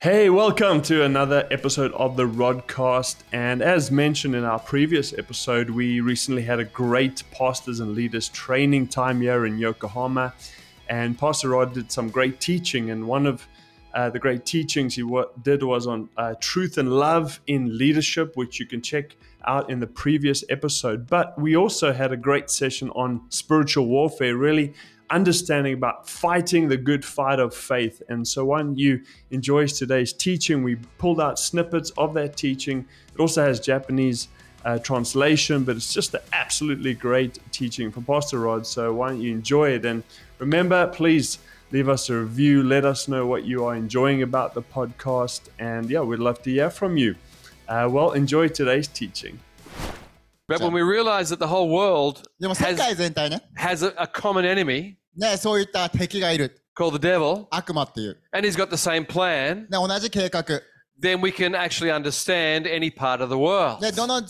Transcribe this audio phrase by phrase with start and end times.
[0.00, 3.16] Hey, welcome to another episode of the Rodcast.
[3.32, 8.28] And as mentioned in our previous episode, we recently had a great pastors and leaders
[8.28, 10.34] training time here in Yokohama.
[10.88, 12.90] And Pastor Rod did some great teaching.
[12.90, 13.48] And one of
[13.92, 18.36] uh, the great teachings he wa- did was on uh, truth and love in leadership,
[18.36, 19.16] which you can check
[19.48, 21.08] out in the previous episode.
[21.08, 24.74] But we also had a great session on spiritual warfare, really
[25.10, 28.02] understanding about fighting the good fight of faith.
[28.08, 32.86] And so, when you enjoy today's teaching, we pulled out snippets of that teaching.
[33.14, 34.28] It also has Japanese
[34.64, 38.66] uh, translation, but it's just an absolutely great teaching from Pastor Rod.
[38.66, 39.84] So, why don't you enjoy it?
[39.84, 40.02] And
[40.38, 41.38] remember, please
[41.70, 42.62] leave us a review.
[42.62, 45.42] Let us know what you are enjoying about the podcast.
[45.58, 47.14] And yeah, we'd love to hear from you.
[47.68, 49.38] Uh, well, enjoy today's teaching.
[50.47, 54.41] But when we realize that the whole world でも世 has, 界全体ね、 has a, a common
[54.41, 56.59] enemy ね、そういった敵がいる。
[56.75, 58.17] called the devil, 悪魔っていう。
[58.31, 60.43] and he's got the same plan, ね、同じ計画。
[60.99, 63.79] then we can actually understand any part of the world.
[63.79, 64.27] で、どの、ね、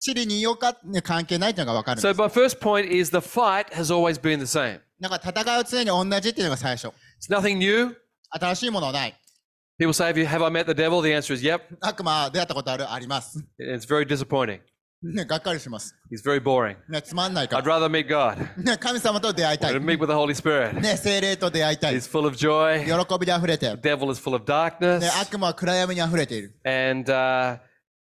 [0.00, 2.18] 地理にいようか、ね、関係ないっていうのが分かるん So です。
[2.18, 4.80] my first point is the fight has always been the same.
[5.00, 6.88] だから戦いは常に同じっていうのが最初。
[7.20, 7.94] It's nothing new.
[8.30, 9.14] 新しいものはない。
[9.78, 11.00] People say, have, you, have I met the devil?
[11.00, 11.60] The answer is yep.
[11.80, 13.38] 悪魔出会ったことあるあります。
[13.60, 14.60] It's very disappointing.
[15.02, 15.94] ね、がっかりします。
[16.10, 16.76] He's very boring.
[16.88, 17.78] ね、つまんないか I'd ら。
[17.78, 18.60] rather meet God.
[18.64, 20.72] ね、神様と出会いたい I'd。meet with the Holy Spirit.
[20.80, 21.94] ね、精霊と出会いたい。
[21.94, 22.84] He's full of joy.
[22.84, 24.98] 喜びで溢れている The。devil is full of darkness.
[24.98, 26.56] ね、悪魔は暗闇に溢れている。
[26.64, 27.60] And uh,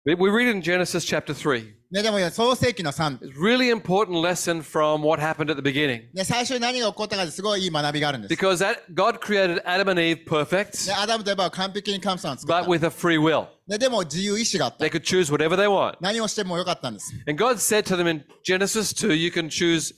[0.06, 1.80] we we read in Genesis chapter 3.
[1.92, 3.20] ね、でも創世記の3。
[3.20, 6.03] It's a really important lesson from what happened at the beginning.
[6.14, 8.34] ね、最初に何が起こったかですごいいい学びがあるんです。
[8.34, 13.48] Because that, God created Adam and Eve perfect, ね、アダムとエバは完璧に神様を作った but。with a free will.
[13.67, 14.86] ね、でも自由意志があった。
[14.86, 15.98] They could choose whatever they want.
[16.00, 17.12] 何をしてもよかったんです。
[17.28, 19.95] And God said to them in Genesis 2, you can choose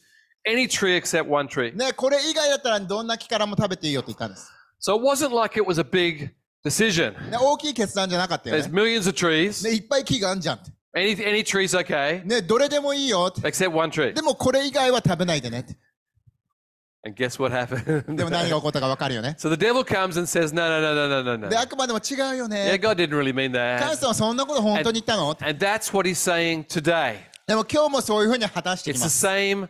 [0.47, 1.75] any tree except one tree.
[1.75, 4.49] ね、これ以外だったらどんな木からも食べていいよって言ったんです。
[4.81, 6.31] So it wasn't like it was a big
[6.66, 7.12] decision.
[7.30, 8.82] ね、大きい決断じゃなかったよ There's ね。
[8.82, 9.64] millions of trees.
[9.68, 10.70] ね、いっぱい木があんじゃんって。
[10.94, 13.46] Any, any tree's okay, ね、どれでもいいよって。
[13.46, 14.12] except one tree.
[14.14, 15.76] でもこれ以外は食べないでねって。
[17.04, 18.14] And guess what happened?
[18.16, 19.36] でも何が起こったかわかるよね。
[19.38, 21.60] so the devil comes and says, no, no, no, no, no, no, で、no.
[21.62, 22.78] あくまでも違うよ Yeah, ね。
[22.82, 23.96] God didn't really mean 神 that.
[23.96, 27.18] 様そんなこと本当に言ったの And that's what he's saying today.
[27.46, 29.26] でも今日もそういうふうに果たしてき It's ま the す。
[29.26, 29.68] same,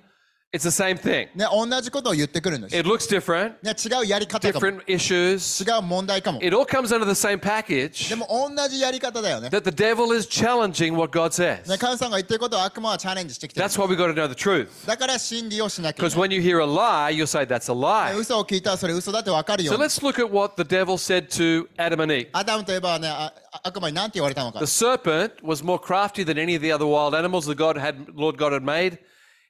[0.53, 1.29] it's the same thing.
[1.33, 2.73] ね、同じことを言ってくるんです。
[2.73, 4.67] ね、 It looks different, 違うやり方かも。
[4.67, 5.63] different issues.
[5.63, 6.39] 違う問題かも。
[6.41, 9.47] It all comes under the same package でも同じやり方だよね。
[9.47, 11.69] that the devil is challenging what God says.
[11.69, 13.65] ね、神様が言ってることを悪魔はチャレンジしてきてる。
[13.65, 14.85] That's why we've got to know the truth.
[14.85, 16.29] だから真理をしなきゃい Because けない。
[16.29, 18.17] when you hear a lie, you'll say that's a ね lie.
[18.19, 22.27] 嘘を聞いたらそれ嘘だってわかるよ So。let's look at what the devil said to Adam and Eve.
[22.33, 28.13] アダムとエバはね、ああ悪魔に何て言われたのか The。serpent was more crafty than any of the other wild animals that God had,
[28.13, 28.97] Lord God had made.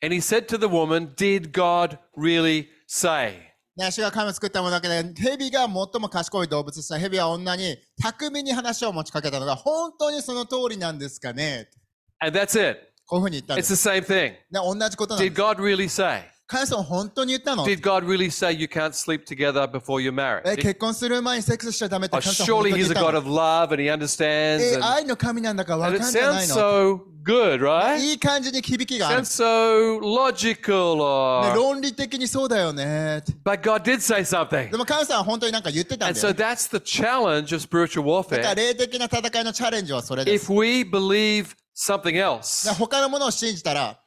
[0.04, 3.52] And he said to the woman, Did God really say?
[3.78, 11.70] ね、主が神を作ったものだけで、蛇が最も賢い動物した蛇は女に巧みに話を持ちかけたのが、本当にその通りなんですかね
[12.20, 12.80] And that's it.
[13.06, 13.76] こういうふうに言ったんで It's す。
[13.76, 14.32] the same thing.
[14.32, 15.42] ね、同じことなん Did です。
[15.42, 16.24] God really say?
[16.48, 20.12] 神様本当に言ったの Did God really say you can't sleep together before you're
[20.44, 20.62] え、 married?
[20.62, 23.94] 結婚する前にセックスしちゃダメって Oh, 神様本 surely 当に he's 言 a った God の of love and he
[23.94, 24.62] understands.
[24.62, 28.00] え、 And, 愛の神なんだからわ and か it んじゃな sounds いの so good, right?
[28.00, 29.22] いい感じに響きがある。
[29.22, 30.96] Sounds so logical
[31.44, 31.56] ね、 or...
[31.56, 33.24] 論理的にそうだよね。
[33.46, 34.72] But God did say something.
[34.72, 36.44] でも神様は本当になんか言ってたん And だ so よ、ね。
[36.44, 38.56] that's the challenge of spiritual だから warfare.
[38.56, 40.52] 霊的な戦いのチャレンジはそれです。
[40.52, 43.98] If we believe something else, ね他のものを信じたら、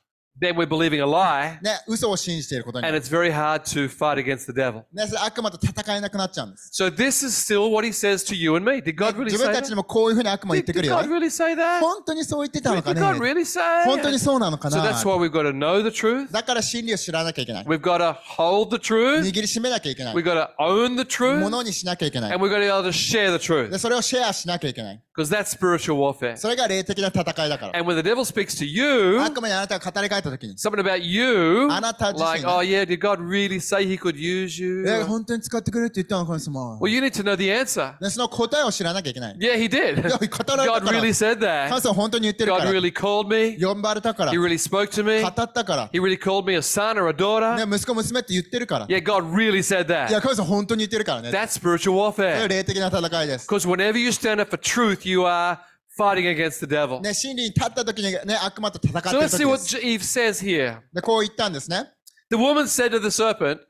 [0.40, 3.04] then we're believing a lie, ね、嘘を信じていることにな and る。
[3.04, 4.82] it's very hard to fight against the devil.
[4.92, 6.70] ね、それ悪魔と戦えなくなっちゃうんです。
[6.74, 8.78] So this is still what he says to you and me.
[8.82, 9.76] Did God really 自 say 分たちに that?
[9.76, 11.14] もこういうふうに悪魔言 Did, ってく did るよ God ね。
[11.16, 11.78] really say that?
[11.78, 13.84] 本当にそう言ってたのか Did ね God really say?
[13.84, 16.32] 本当にそうなのか So な that's why we've got to know the truth.
[16.32, 17.64] だから真理を知らなきゃいけない。
[17.66, 19.20] We've got to hold the truth.
[19.20, 21.48] 握りしめなきゃいけない We've。got to own the も truth.
[21.48, 23.78] のにしなきゃいけない And。we've got to be able to share the で、 truth.
[23.78, 25.00] それをシェアしなきゃいけない。
[25.16, 26.36] Because that's spiritual warfare.
[26.36, 27.78] それが霊的な戦いだから。
[27.78, 32.42] And when the devil speaks to you, 悪魔にあなたが語りかえた ときに、 something about you, あなた自身ね。
[32.42, 34.84] like, oh yeah, did God really say he could use you?
[34.88, 36.78] え、本当に使ってくれって言ったの神様。
[36.78, 37.98] Well, you need to know the answer.
[38.00, 39.36] で、その答えを知らなきゃいけない。
[39.36, 40.06] Yeah, he did.
[40.06, 41.80] いや語られたから God really said 神 that.
[41.80, 42.70] 様本当に言ってるか God ら。
[42.72, 43.62] really called me.
[43.62, 44.32] 呼ばれたから。
[44.32, 45.22] He 語 really spoke to me.
[45.26, 45.88] ったから。
[45.92, 47.66] He really called me a son or a daughter.
[47.66, 48.86] ね、息子娘って言ってるから。
[48.86, 50.20] い Yeah, God really said や、 that.
[50.20, 51.30] 神様本当に言ってるからね。
[51.30, 52.48] That's spiritual それが warfare.
[52.48, 53.48] 霊的な戦いです。
[53.48, 55.58] Because whenever you stand up for truth, you are
[55.98, 57.00] fighting against the devil.
[57.00, 59.76] ね、真理に立った時にね、悪魔と戦って So る let's 時 see で what す。
[59.78, 60.80] Eve says here.
[60.92, 61.90] で、こう言ったんですね。
[62.30, 63.60] The woman said to the serpent,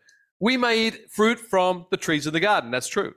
[0.41, 2.71] We may eat fruit from the trees in the garden.
[2.71, 3.13] That's true.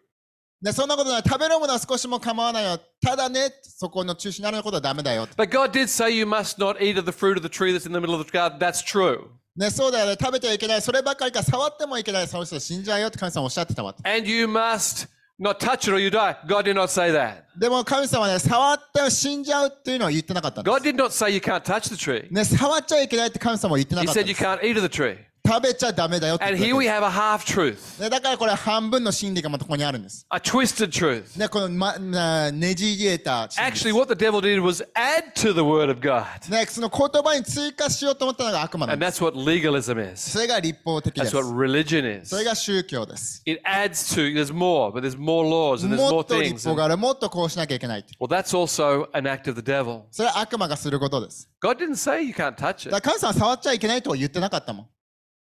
[0.61, 1.23] で、そんなことない。
[1.23, 2.79] 食べるものは少しも構わないよ。
[3.01, 5.27] ただね、そこの中心になることはダメだよ。
[5.37, 7.85] But God did say you must not eat of the fruit of the tree that's
[7.85, 8.57] in the middle of the garden.
[8.57, 9.27] That's true.
[9.55, 10.17] ね、そうだよね。
[10.19, 10.81] 食べてはいけない。
[10.81, 12.27] そればっかりか触ってもいけない。
[12.27, 13.95] その人死んじゃうよって神様おっしゃってたわ。
[14.03, 15.07] And you must
[15.40, 16.36] not touch it or you die.
[16.46, 17.44] God did not say that.
[17.58, 20.88] でも神様はね、触っては死んじゃうっていうのは言ってなかったんで God す。
[20.88, 22.30] did not say you can't touch the tree.
[22.32, 24.42] ね、触っちゃいけないって神様は言ってな He かったん said で you す。
[24.44, 25.16] can't eat of the tree.
[25.54, 30.26] 食べちゃダメだよって And 言 here って we る have a half truth, ね、だからこれ半分の真理がまたここにあるんです。
[30.30, 31.38] a twisted truth.
[31.38, 36.24] ね、この、ま、なねじ入れた真理です Actually, what the devil did was add to the word of God.
[36.50, 39.20] ね、その言葉に追加しようと思ったのが悪魔なん And です。
[39.22, 40.30] that's what legalism is.
[40.30, 41.36] それが立法的で That's す。
[41.36, 42.28] what religion is.
[42.28, 43.42] それが宗教です。
[43.46, 46.68] It adds to, there's more, but there's more laws and there's も more っと立 things.
[46.68, 46.96] 法 And- がある。
[46.98, 48.14] もっとこうしなきゃいけないって。
[48.20, 50.02] well, that's also an act of the devil.
[50.10, 51.48] それは悪魔がすることです。
[51.62, 53.02] God didn't say you can't touch だ it.
[53.02, 54.86] から神様は触っちゃいけないとは言ってなかったもん。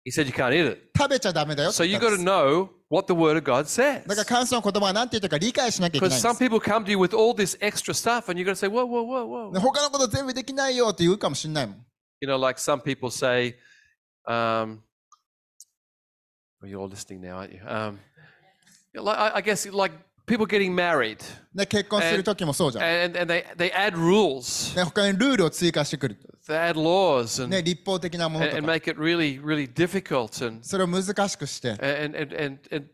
[0.08, 0.92] He said you can't eat it.
[0.98, 2.24] 食べちゃダメだよって So 言 you ったん got で to す。
[2.26, 4.06] know what the word of God says.
[4.08, 6.50] だから神様の言葉が何て言ってるか理解しなきゃいけない Because ん some です。
[6.50, 8.86] people come to you with all this extra stuff and you're going to say, whoa,
[8.86, 9.54] whoa, whoa, whoa.
[9.54, 11.86] ね他のこと全部できないよって言うかもしれないもん。
[12.20, 13.56] You know, like some people say,
[14.28, 14.80] um,
[16.62, 17.60] well, you're all listening now, aren't you?
[17.68, 18.00] Um,
[18.94, 19.94] like, I, I guess like
[20.26, 21.18] people getting married
[21.54, 22.86] ね、結婚する時もそうじゃん。
[23.06, 26.18] and, and they, they add rules, ね、他にルールを追加してくる。
[26.48, 28.74] they add laws and, ね、立法的なもの and, と and か。
[28.74, 30.46] make it really, really difficult.
[30.46, 31.72] And, それを難しくして。
[31.72, 32.88] and, and, and, and,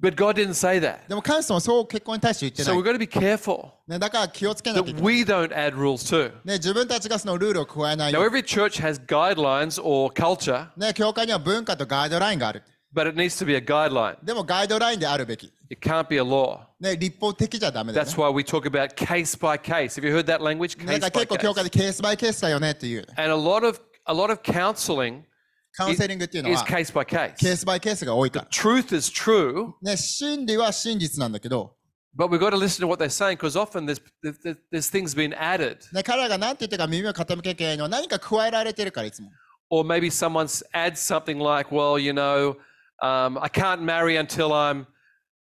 [0.00, 1.08] but God didn't say that.
[1.08, 2.90] でも神様はそう結婚に対して言って So な we've い。
[2.90, 5.14] got to be careful ね、だから気をつけなきゃい that けない。
[5.16, 6.30] we don't add rules too.
[6.44, 10.86] ね、自分たちがそのルールを加えない Now, よう every church has guidelines or culture, に。
[10.86, 12.62] ね、教会には文化とガイドラインがある。
[12.94, 14.16] but it needs to be a guideline.
[14.24, 15.52] でもガイドラインであるべき。
[15.70, 16.60] It can't be a law.
[16.80, 20.00] ね、立法的じゃダメだよ、ね That's。why we talk about case by case.
[20.00, 20.78] Have you heard that language?
[20.84, 21.64] ね Case だから by 結構教会 case.
[21.64, 23.06] でケースバイケースだよねっていう。
[23.16, 25.22] And a lot of a lot of counseling
[25.76, 27.34] カウンセリングっていうの is は case by ケ case.
[27.52, 28.46] ースバイケースが多いから。
[28.46, 31.76] Truth is true, ね、真理は真実なんだけど、
[32.16, 35.14] but we've got to listen to what they're saying because often there's there's, there's things
[35.14, 39.30] being added, ね、彼らが何て言ってるか耳を傾けなきゃいけないのは何か加えられてるからいつも。
[39.68, 42.56] or maybe someone adds something like, "Well, you know,
[43.02, 44.86] um, I can't marry until I'm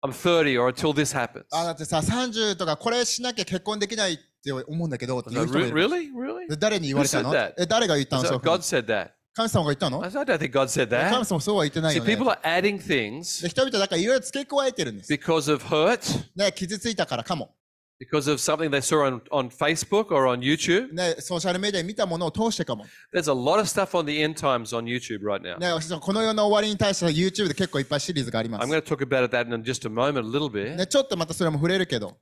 [0.05, 5.87] I'm 30 or until this happens." あ、だってさ、30とかこれしなきゃ結婚できないって思うんだけどって言 So, う人もい re- る。
[5.87, 6.49] really, really?
[6.49, 7.63] で誰に言われたの Who said that?
[7.63, 9.09] え、誰が言ったの God said that.
[9.33, 11.25] 神様が言ったの I don't think God said 神 that.
[11.25, 12.15] 様そうは言ってない See, よね。
[12.15, 15.11] people are adding things で人々だからいろいろ付け加えてるんです。
[15.11, 15.99] because of hurt,
[16.35, 17.54] ね、傷ついたからかも。
[18.00, 20.92] because of something they saw on, on Facebook or on YouTube.
[20.94, 22.86] ね、ソーシャルメディアに見たものを通してかも。
[23.12, 25.58] There's a lot of stuff on the end times on YouTube right now.
[25.58, 28.72] ね、この世の終わりに対しては YouTube で結構いっぱいシリーズがありま I'm す。
[28.72, 30.76] going to talk about that in just a moment, a little bit.
[30.76, 32.16] ね、ちょっとまたそれも触れるけど、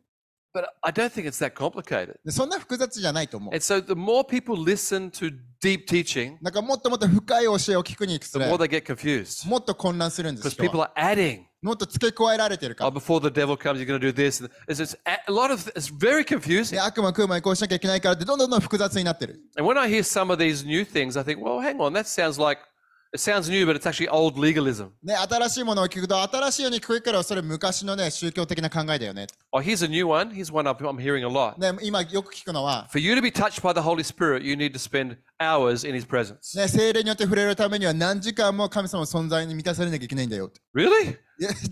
[0.54, 2.14] But I don't think it's that complicated.
[2.24, 5.30] でそんな複雑じゃないと思う And。so the more people listen to
[5.62, 9.48] deep teaching, なんかもっともっと深い教えを聞くに行く the とね more they get confused.
[9.48, 11.42] もっと混乱するんです Because 人は people are adding.
[11.62, 13.00] もっと付け加えられてるか Oh, ら。
[13.00, 14.42] before the devil comes, you're going to do this.
[14.68, 16.72] It's, it's a a lot of it's very confusing.
[16.76, 19.40] で悪魔食う前にこうしなきゃいけないからってどんどんどん複雑になってる。
[19.56, 22.04] And when I hear some of these new things, I think, well, hang on, that
[22.06, 22.60] sounds like
[23.13, 24.89] it sounds new, but it's actually old legalism.
[25.03, 29.27] ね、新しいものを聞くと新しいように聞こえるけどそれ昔のね宗教的な考えだよね。
[29.51, 30.31] Oh, here's a new one.
[30.31, 31.57] Here's one I'm I'm hearing a lot.
[31.59, 35.95] ね、今よく聞くのは、For you to be touched by the Holy Spirit, you need to spend hours in
[35.95, 36.57] His presence.
[36.57, 40.51] ね、精霊によって触れるためには何時間も神様の存在に満たされなきゃいけないんだよ。
[40.75, 41.17] Really?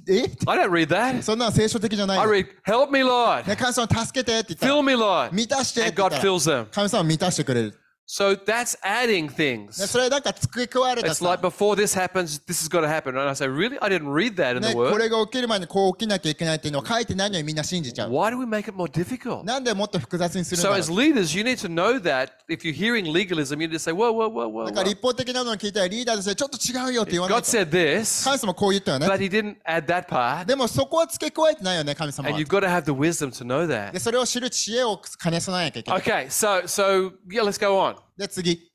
[0.10, 1.22] ええ I don't read that.
[1.24, 2.32] そんなの聖書的じゃない I よ。
[2.32, 6.68] read, "Help me, Lord, ね、神様助けてって言ったら fill me, Lord," 満たしてって and 言っ God たら fills them.
[6.72, 7.81] 神様満たしてくれる。
[8.11, 9.85] So that's adding ね、 things.
[9.85, 13.19] それなんか付け加えられた It's さ like before this happens, this has got to happen.
[13.19, 13.77] And I say, really?
[13.81, 14.99] I didn't read that in ね、 the こ Word.
[14.99, 18.11] れが起きる前にこう起きなきゃいけないっていうのを書いてないのにみんな信じちゃう。
[18.13, 19.43] Why do we make it more difficult?
[19.43, 23.67] なんでもっと複雑にするんだ So ろう as leaders, you need to know that if you're hearing legalism, you
[23.67, 24.65] need to say, whoa, whoa, whoa, whoa.
[24.67, 24.85] なんか whoa.
[24.85, 27.47] 立法的なのを聞いたらリーダーとしてちょっと違うよって言わない God と。
[27.59, 29.09] said this, 神様こう言ったよね。
[29.09, 30.45] but He didn't add that part.
[30.45, 33.99] でもそこは付け加えてないよね、神様 And は you've。got to have the wisdom to know で、 that.
[33.99, 36.01] それを知る知恵を兼ね備えなきゃいけない。
[36.01, 37.97] Okay, so so yeah, let's go on.
[38.18, 38.72] で、次。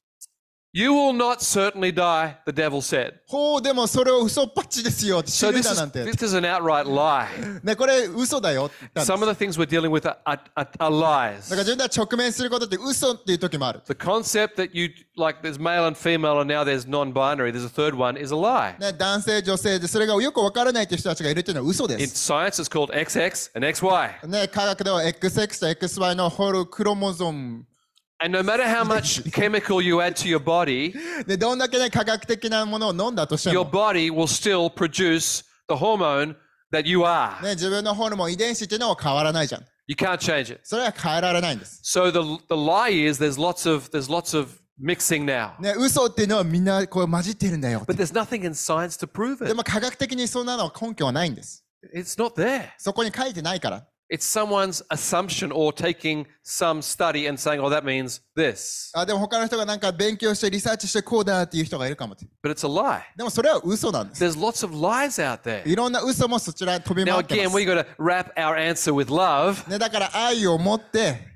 [0.77, 3.15] You will not certainly die, the devil said.
[3.29, 6.05] ほう、でもそれを嘘っぱっちですよ死 So ぬ this だ is なんて。
[6.05, 7.65] this is an outright lie.
[7.65, 11.49] ね、これ嘘だよって言ったんです Some of the things we're dealing with are, are, are, are lies.
[11.49, 13.81] だから自分では直面することって嘘っていう時もある。
[13.87, 17.95] The concept that you like there's male and female and now there's non-binary, there's a third
[17.95, 18.79] one, is a lie.
[18.79, 22.31] ね、男性、女性でそれがよくわからないっていう人たちがいるっていうのは嘘で In す。
[22.31, 24.27] science, it's called XX and XY.
[24.27, 27.65] ね、科学では XX と XY のホルクロモゾーム。
[28.24, 30.94] And no matter how much chemical you add to your body,
[31.26, 36.36] で、どんだけね、科学的なものを飲んだとして your も、 body will still produce the hormone
[36.72, 37.42] that you are.
[37.42, 39.66] ね、自分のホルモン遺伝子っていうのは変わらないじゃん。
[39.88, 40.62] You can't change it.
[40.64, 41.82] それは変えられないんです。
[41.84, 45.60] So the the lie is there's lots of there's lots of mixing now.
[45.60, 47.84] ね、嘘っていうのはみんなこう混じってるんだよ。
[47.88, 49.56] But there's nothing in science to prove で it.
[49.56, 51.66] も科学的にそんなの根拠はないんです。
[51.96, 52.70] It's not there.
[52.78, 53.88] そこに書いてないから。
[54.14, 58.92] It's someone's assumption or taking some study and saying, oh, that means this.
[58.94, 62.26] あでも他の人がなんか勉強してリサーチしてこうだっていう人がいるかもって。
[62.44, 63.04] But it's a lie.
[63.16, 64.22] でもそれは嘘なんです。
[64.22, 65.66] There's lots of lies out there.
[65.66, 67.56] いろんな嘘もそちらに飛び Now, 回ってま again, す。
[67.58, 71.32] we got to wrap our answer with love, ね、だから愛を持って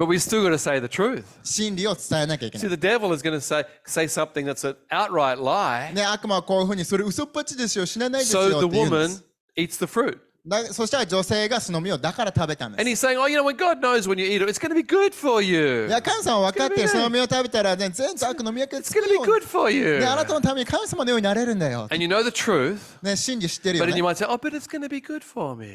[0.00, 1.22] but we still got to say the truth.
[1.44, 2.70] 真理を伝えなきゃいけな See, い。
[2.70, 5.94] the devil is going to say, say something that's an outright lie.
[5.94, 9.24] ね、悪魔はこういうふうにそれ嘘っぱちですよ、死なないですよ So っ the て言うんで woman す。
[9.56, 10.18] eats the fruit.
[10.71, 12.81] そしたら女性がその実をだから食べたんです。
[15.87, 16.87] いや、神様分かって。
[16.87, 18.81] その実を食べたら、ね、全然悪の脈で、
[19.99, 21.87] ね、あなたのために神様のようになれるんだよ。
[23.01, 23.83] ね、真理知ってるよ、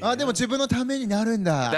[0.03, 1.71] あでも自分のためになるんだ。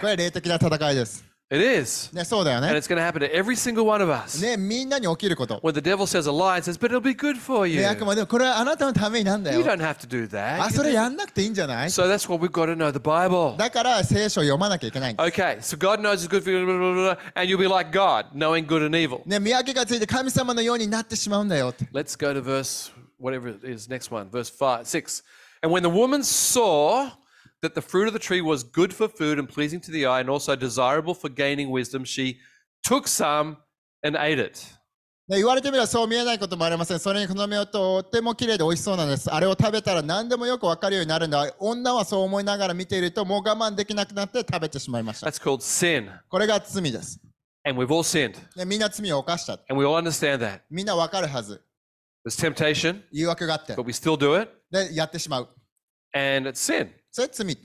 [0.00, 1.33] これは霊的な戦いです。
[1.51, 2.13] It is.
[2.13, 2.77] ね、そうだよ And ね。
[2.77, 4.39] it's going to happen to every single one of us.
[4.39, 5.59] ね、みんなに起きること。
[5.63, 7.79] When the devil says a lie, it says, but it'll be good for you.
[7.81, 9.65] ね、あくまでもこれはあなたのためになんだ You よ。
[9.65, 10.71] don't have to do あ、 that.
[10.71, 13.57] それやんなくていいんじゃない So that's why we've got to know the Bible.
[13.57, 15.27] だから聖書を読まなきゃいけないんです。
[15.41, 17.67] Okay, so God knows it's good for you, blah, blah, blah, blah, and you'll be
[17.67, 19.21] like God, knowing good and evil.
[19.25, 21.85] ね、見分けがついて神様のようになってしまうんだよって。
[21.91, 25.23] Let's go to verse, whatever it is, next one, verse five, six.
[25.63, 27.09] And when the woman saw
[27.63, 30.19] that the fruit of the tree was good for food and pleasing to the eye
[30.19, 32.37] and also desirable for gaining wisdom, she
[32.83, 33.57] took some
[34.03, 34.79] and ate it.
[35.29, 36.99] ね、言われてみればそう見えないこともありません。
[36.99, 39.31] それにこの実はとっても綺麗で美味しそうなんです。
[39.31, 41.53] あれを食べたら何でもよくわかるようになるんだ。
[41.59, 45.27] 女はそう思いながら見ているともう我慢できなくなって食べてしまいました。
[45.27, 46.09] That's called sin.
[46.29, 47.21] これが罪です。
[47.63, 48.37] And we've all sinned.
[48.55, 49.59] ね、みんな罪を犯した。
[49.69, 50.61] And we all understand that.
[50.71, 51.61] みんなわかるはず。
[52.25, 54.51] There's temptation, 誘惑があって but。we still do it.
[54.71, 55.49] で、やってしまう。
[56.15, 56.89] And it's sin.
[57.14, 57.56] それ罪。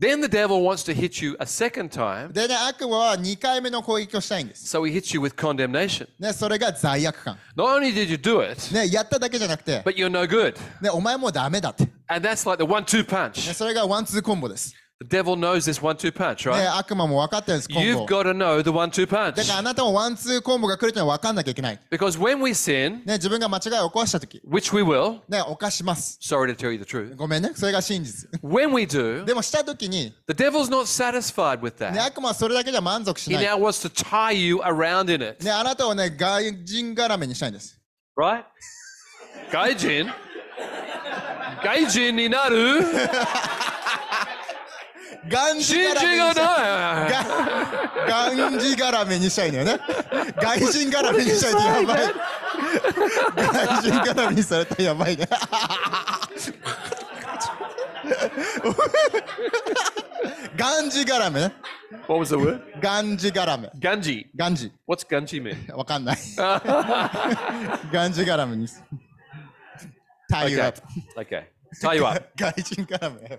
[0.00, 2.32] Then the devil wants to hit you a second time.
[2.32, 4.76] でね、悪魔は2回目の攻撃をしたいんです。
[4.76, 6.08] So he hits you with condemnation.
[6.18, 7.38] ね、それが罪悪感。
[7.56, 10.56] Not only did you do it, ね、やっただけじゃなくて、but you're no good.
[10.82, 11.84] ね、お前もうダメだって。
[11.84, 13.54] ね、And that's like the one two punch.
[13.54, 14.74] それがワンツーコンボです。
[15.03, 16.77] The devil knows this one two punch, ね、 right?
[16.77, 18.05] 悪魔も分かってるんです、コン You've ボ。
[18.05, 19.47] got to know the one two だ punch.
[19.47, 21.79] からあなたもワンツーコンボが来るというのは分かんなきゃいけない。
[21.89, 26.19] Because when we sin, ね、自分が間違いを起こしたとき、 which we will, ね、犯します。
[26.21, 28.29] sorry to tell you the truth, ごめんね、それが真実。
[28.43, 32.05] when we do, でもしたときに、 the devil's not satisfied with ね、 that.
[32.05, 33.45] 悪魔はそれだけじゃ満足し He ない。
[33.45, 37.75] now wants to tie you around in it, ね、あなたをね、外人絡めにしたいんです。
[38.15, 38.43] right?
[39.51, 40.13] Gaijin.
[41.63, 42.29] Gaijin ni
[45.28, 46.42] がんじがらめにした
[47.06, 47.10] い。
[48.06, 49.80] ガ、がんじがらめにしたいのよね。
[50.40, 52.36] 外人がらめにしたいってやばい。
[53.36, 55.28] 外人がらめにされたらやばいね。
[60.56, 61.52] ガンジガラメね。
[62.08, 62.60] What was the word?
[62.80, 63.70] ガンジガラメ。
[63.78, 64.26] ガンジ。
[64.34, 64.72] ガンジ。
[64.88, 65.74] What's ガンジ mean?
[65.74, 66.18] わかんない。
[67.92, 68.68] ガンジガラメに。
[70.28, 70.80] タイユアップ。
[71.20, 71.28] Okay.
[71.28, 71.44] okay.
[71.80, 72.28] タイユアップ。
[72.36, 73.38] 外人ガラメ。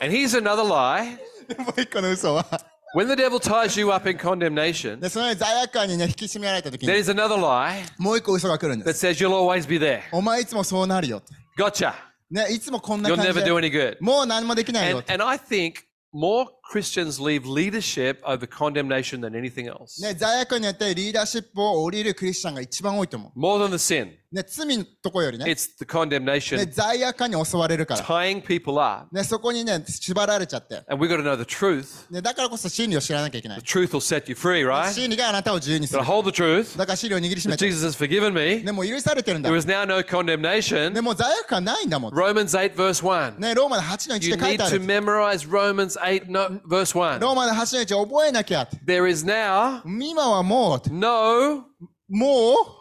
[0.00, 1.16] And here's another lie.
[1.58, 2.44] もう一個の嘘は。
[2.94, 8.84] When the devil ties you up in condemnation, で、その罪悪感にね、引き締められた時 there に、 is another lie もう一個嘘が来るんで
[8.84, 9.06] that す。
[9.06, 10.00] says you'll always be there.
[10.12, 11.34] お前いつもそうなるよって。
[11.62, 11.92] Gotcha.
[12.30, 13.96] ね、いつもこんな You'll 感じ never で do any good.
[14.00, 15.12] もう何もできないよ And, って。
[15.14, 15.74] and I think
[16.14, 20.00] more Christians leave leadership over condemnation than anything else.
[20.00, 24.34] ね、罪悪によってリーダーシップを降りるクリスチャンが一番多いと思 More than the sin, う。
[24.36, 28.00] ね、罪のとこよりね、 it's the ね condemnation 罪悪感に襲われるから。
[28.04, 29.08] tying people up.
[29.12, 30.84] ね、そこにね、縛られちゃって。
[30.88, 32.08] And we've got to know the truth.
[32.08, 34.92] ね、だからこそ真理を知らなきゃいけない The。truth will set you free, right?
[34.92, 37.66] 真理があなたを自由にす But る I。hold the truth だから真理を握りしめ that て。
[37.68, 38.62] Jesus has forgiven me.
[38.62, 40.90] ね、もう許されてるんだ There。is now no condemnation.
[40.90, 42.14] ね、もう罪悪感ないんだもん。
[42.14, 43.40] Romans 8, verse 1.
[43.40, 44.84] ね、ローマの8の1 You で書い need てあ to る。
[44.84, 47.18] memorize Romans 8, no, verse 1.
[47.20, 48.76] ローマの8の1覚えなきゃって。
[48.86, 51.64] There is now 今はもう、 no
[52.08, 52.78] も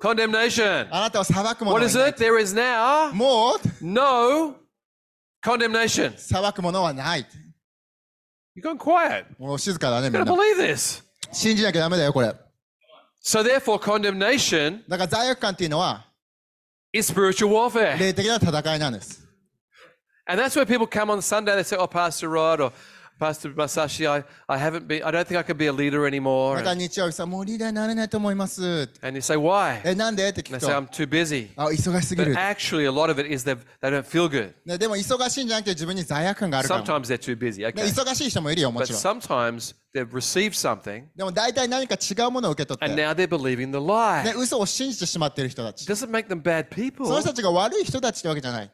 [0.00, 0.88] う、 condemnation.
[0.90, 2.24] あなたを裁くもの What はい is ない it?
[2.24, 4.56] There is now もう、 no
[5.44, 6.16] condemnation.
[6.16, 7.26] 裁くものはない。
[8.56, 9.24] You've gone quiet.
[9.38, 10.42] もう静かだね、み You ん gotta な。
[10.42, 11.02] believe this.
[11.32, 12.34] 信じなきゃダメだよ、これ。
[13.24, 16.06] So therefore, condemnation だから罪悪感っていうのは、
[16.92, 17.98] is spiritual warfare.
[17.98, 19.24] 霊的な戦いなんです。
[20.30, 22.72] And that's where people come on Sunday, they say, Oh, Pastor Rod or
[23.22, 26.08] Pastor Masashi, I, I haven't been, I don't think I can be a leader だ
[26.08, 26.54] anymore.
[26.56, 28.88] から And, 日曜日さ、もうリーダーになれないと思います。
[29.02, 29.80] and you say, Why?
[29.84, 31.48] え、なんでって聞 And く they say, と、 I'm too busy.
[31.56, 32.34] あ、忙しすぎ But る。
[32.34, 34.52] actually, a lot of it is they've- they don't feel good.
[34.64, 36.80] ね、でも忙しいんじゃなくて自分に罪悪感があるから。
[36.80, 37.82] ね、 Sometimes they're too busy, okay.
[37.84, 39.02] 忙しい人もいるよ、も But ちろん。
[39.20, 44.38] sometimes they've received something でも大体何か違うものを受け取っ and て、 now they're believing the ね、 lie.
[44.38, 45.82] 嘘を信じてしまっている人たち。
[45.82, 48.70] It doesn't make them bad その people, 人たちが悪い人たちってわけじゃない。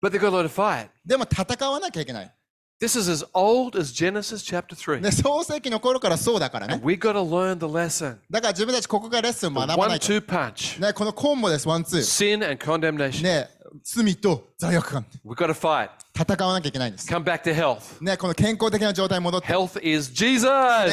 [0.00, 0.88] but they've got a lot of fight.
[1.04, 2.32] でも戦わなきゃいけない。
[2.81, 4.99] This is as old as Genesis chapter 3.
[4.99, 6.81] ね、創世記の頃からそうだからね。
[6.83, 8.17] We've got to learn the lesson.
[8.29, 10.07] だから自分たちここからレッスン学ばな One いと。
[10.07, 10.81] two punch.
[10.81, 11.99] ね、このコンボです、ワンツー。
[11.99, 13.23] Sin and condemnation.
[13.23, 13.49] ね、
[13.81, 15.05] 罪と罪悪感。
[15.25, 15.89] We've got to fight.
[16.13, 17.07] 戦わなきゃいけないんです。
[17.07, 18.03] Come back to health.
[18.03, 20.45] ね、この健康的な状態に戻って、ね、Health is Jesus.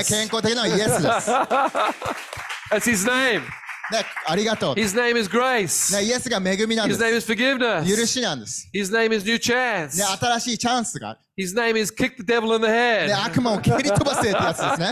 [0.08, 1.30] 健康的なのはイエスです。
[2.70, 3.42] That's his name.
[3.89, 4.75] ね、ありがとう。
[4.75, 6.01] ね、 His name is grace.
[6.03, 7.03] イエスが恵みなんで His す。
[7.03, 8.05] name is 許 forgiveness.
[8.05, 8.69] しなんです。
[8.73, 9.97] His name is new chance.
[9.97, 11.19] ね、新しいチャンスがある。
[11.37, 13.25] His name is kick the devil in the ね、 head.
[13.25, 14.91] 悪魔を蹴り飛ばせってやつです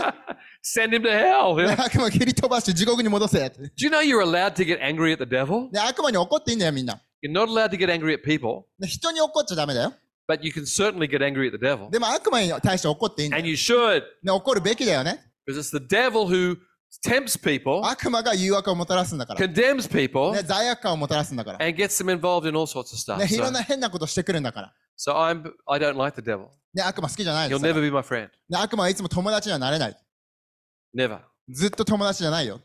[0.64, 1.66] Send him to hell.
[1.66, 3.58] ね、悪魔を蹴り飛ばして地獄に戻せって。
[3.58, 5.70] Do you know you're allowed to get angry at the devil?
[5.70, 6.98] ね、悪魔に怒っていいんだよ、みんな。
[7.22, 9.92] You're not allowed to get angry at people, ね、人に怒っちゃダメだよ。
[10.28, 11.90] but you can certainly get angry at the devil.
[11.90, 13.50] でも悪魔に対して怒っていいんだ And よ。
[13.52, 15.20] you should, ね、怒るべきだよね。
[15.46, 16.56] because it's the devil who
[17.05, 19.39] tempts people, 悪魔が誘惑をもたらすんだから。
[19.39, 21.65] condemns people, ね、罪悪感をもたらすんだから。
[21.65, 23.17] and gets them involved in all sorts of stuff.
[23.17, 24.73] ね、いろ So, んな変なことしてくるんだから。
[24.97, 26.47] so I'm, I don't like the devil.
[26.73, 27.65] ね、悪魔好きじゃないで He'll す。
[27.65, 28.29] never be my friend.
[28.49, 29.97] ね、悪魔はいつも友達にはなれない。
[30.95, 31.19] Never.
[31.49, 32.59] ずっと友達じゃないよ。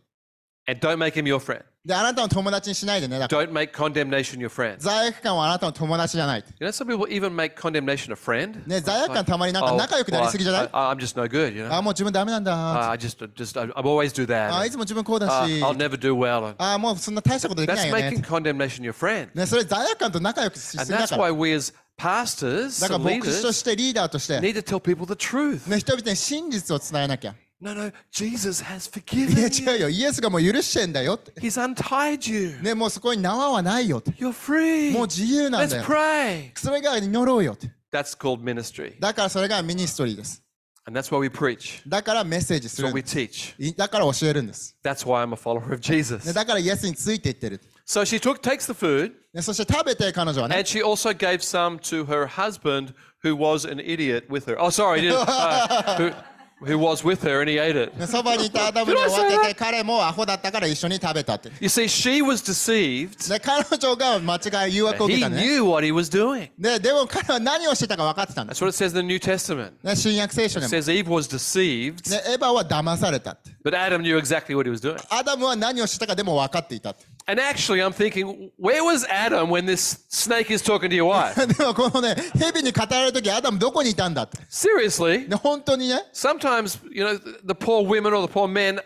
[0.68, 1.64] And don't make him your friend.
[1.86, 3.16] で、あなたの友達にしないでね。
[3.20, 4.76] だから Don't make condemnation your friend.
[4.78, 6.44] 罪悪感はあなたの友達じゃない。
[6.58, 8.66] You know, some people even make condemnation a friend.
[8.66, 11.82] ね、罪悪感たまになんか Oh, 仲良くなりすぎじゃない well, I, I'm just no good, you あ、know.
[11.82, 12.90] もう自分ダメなん Uh, だ。
[12.90, 14.52] I just, just, I, I always do that.
[14.52, 15.62] あ、いつも自分こうだ Uh, し。
[15.62, 16.54] I'll never do well.
[16.58, 18.22] あ、もうそんな大したことできな that's いよ making ね。
[18.26, 19.28] condemnation your friend.
[19.32, 21.30] ね、それ罪悪感と仲良くしす And ぎだ that's から。
[21.32, 25.68] why we as pastors, だから and 牧師と leaders, してリーダーとして、need to tell people the truth.
[25.70, 27.34] ね、人々に真実を伝えなきゃ。
[27.61, 29.89] No, no, Jesus has いや forgiven 違うよ。
[29.89, 31.31] イエスがもう許してんだよって。
[31.39, 31.47] you.
[31.47, 32.59] He's untied you.
[32.61, 34.11] ね、もうそこに縄はないよって。
[34.11, 34.91] You're free.
[34.91, 35.83] もう自由なん Let's だよ。
[35.83, 36.51] pray.
[36.55, 37.71] それが祈ろうよって。
[37.91, 38.99] That's called ministry.
[38.99, 40.43] だからそれがミニストリーです。
[40.85, 41.87] And that's why we preach.
[41.87, 43.53] だからメッセージす That's る what ん we です。
[43.59, 43.63] teach.
[43.63, 44.75] いだから教えるんです。
[44.83, 46.33] That's why I'm a follower of ね、 Jesus.
[46.33, 47.61] だからイエスについていってる。
[47.85, 52.93] So she took, takes the food ね、そして食べて彼女はね and。she also gave some to her husband
[53.23, 54.59] who was an idiot with her.
[54.59, 56.13] Oh, sorry, he didn't, uh, who,
[56.61, 57.97] who was with her and he ate it.
[57.97, 61.49] ねそばにいたアダムに分けて彼もアホだったから一緒に食べたって。
[61.59, 63.27] You see, she was deceived.
[63.29, 64.35] で彼女が間
[64.67, 65.41] 違い誘惑を受け He たね。
[65.41, 66.51] knew what he was doing.
[66.59, 68.63] ででも彼は何をしてたか分かってたんで That's す。
[68.63, 69.71] what it says in the New Testament.
[69.81, 70.83] ね、新約聖書 It でも。
[70.83, 73.49] says Eve was deceived, ね、エヴァは騙されたって。
[73.65, 74.99] but Adam knew exactly what he was doing.
[75.09, 77.05] アダムは何をしてたかでも分かっていたって。
[77.27, 81.35] And actually, I'm thinking, where was Adam when this snake is talking to your wife?
[81.35, 84.39] で もこのね、蛇に語られるときアダムどこにいたんだって。
[84.49, 88.81] Seriously, で本当にね、 sometimes, you know, the poor women or the poor men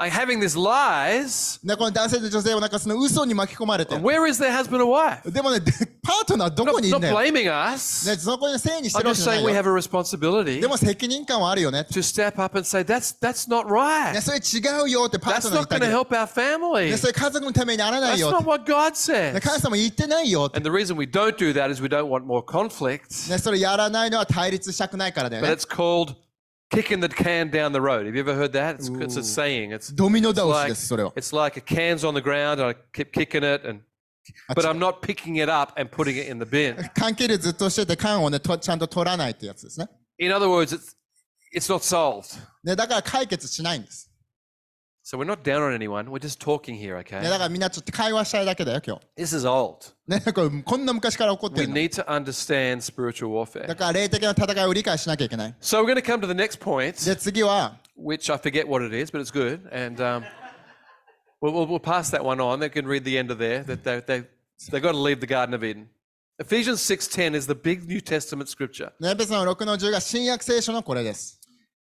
[0.00, 1.58] are having these lies.
[1.66, 3.94] ねこの男性と女性をなんかその嘘に巻き込まれて。
[3.94, 5.30] Where is their husband or wife?
[5.30, 5.72] でもね、で
[6.02, 7.16] パートナーどこ Not, にいん not だよ。
[7.16, 8.06] blaming us.
[8.06, 11.86] ね、そこにせいにして I'm るわ just けじゃな saying い we よ have a responsibility でも責任感はあるよね。
[11.90, 14.20] to step up and say, that's, that's not ね、 right.
[14.20, 16.90] それ違うよってパー That's トナーに not 言 going って to あげる help our family.
[16.90, 18.44] ね、それ家族のためにならない That's よ not って。
[18.50, 18.90] what God
[19.32, 19.40] ね、 says.
[19.40, 20.58] 神様言ってないよって。
[20.58, 23.30] And the reason we don't do that is we don't want more conflict.
[23.30, 25.52] ね、それやらないのは対立したくないからだよ But ね。
[25.54, 26.14] it's called
[26.70, 28.06] kicking the can down the road.
[28.06, 28.76] Have you ever heard that?
[28.76, 29.72] It's, it's a saying.
[29.72, 31.12] It's ドミノ It's 倒し like, です、それは。
[31.16, 33.82] it's like a can's on the ground and I keep kicking it and
[34.54, 36.76] but I'm not picking it up and putting it in the bin.
[36.94, 39.86] 関係でずっとしてて缶をね、とちゃんと取らないってやつですね。
[40.18, 40.96] In other words, it's
[41.54, 42.38] it's not solved.
[42.64, 44.09] ね、だから解決しないんです。
[45.08, 46.10] So we're not down on anyone.
[46.10, 47.30] We're just talking here, ね、だ okay?
[47.30, 49.22] からみんなちょっと会話したいだけだよ、今日。
[49.22, 49.86] This is old.
[50.08, 51.76] ね、これこんな昔から起こって We るの。
[51.76, 53.74] need to understand spiritual だ warfare.
[53.76, 55.54] から霊的な戦いを理解しなきゃいけない。
[55.60, 58.92] So we're going to come to the next point, で、次は、 which I forget what it
[58.92, 59.60] is, but it's good.
[59.70, 60.24] And um,
[61.40, 62.58] we'll, we'll, we'll pass that one on.
[62.58, 63.62] They can read the end of there.
[63.62, 64.24] That they, they,
[64.72, 65.88] they've got to leave the Garden of Eden.
[66.40, 68.90] Ephesians 6.10 is the big New Testament scripture.
[68.98, 71.40] ね、エペソの6の10が新約聖書のこれです。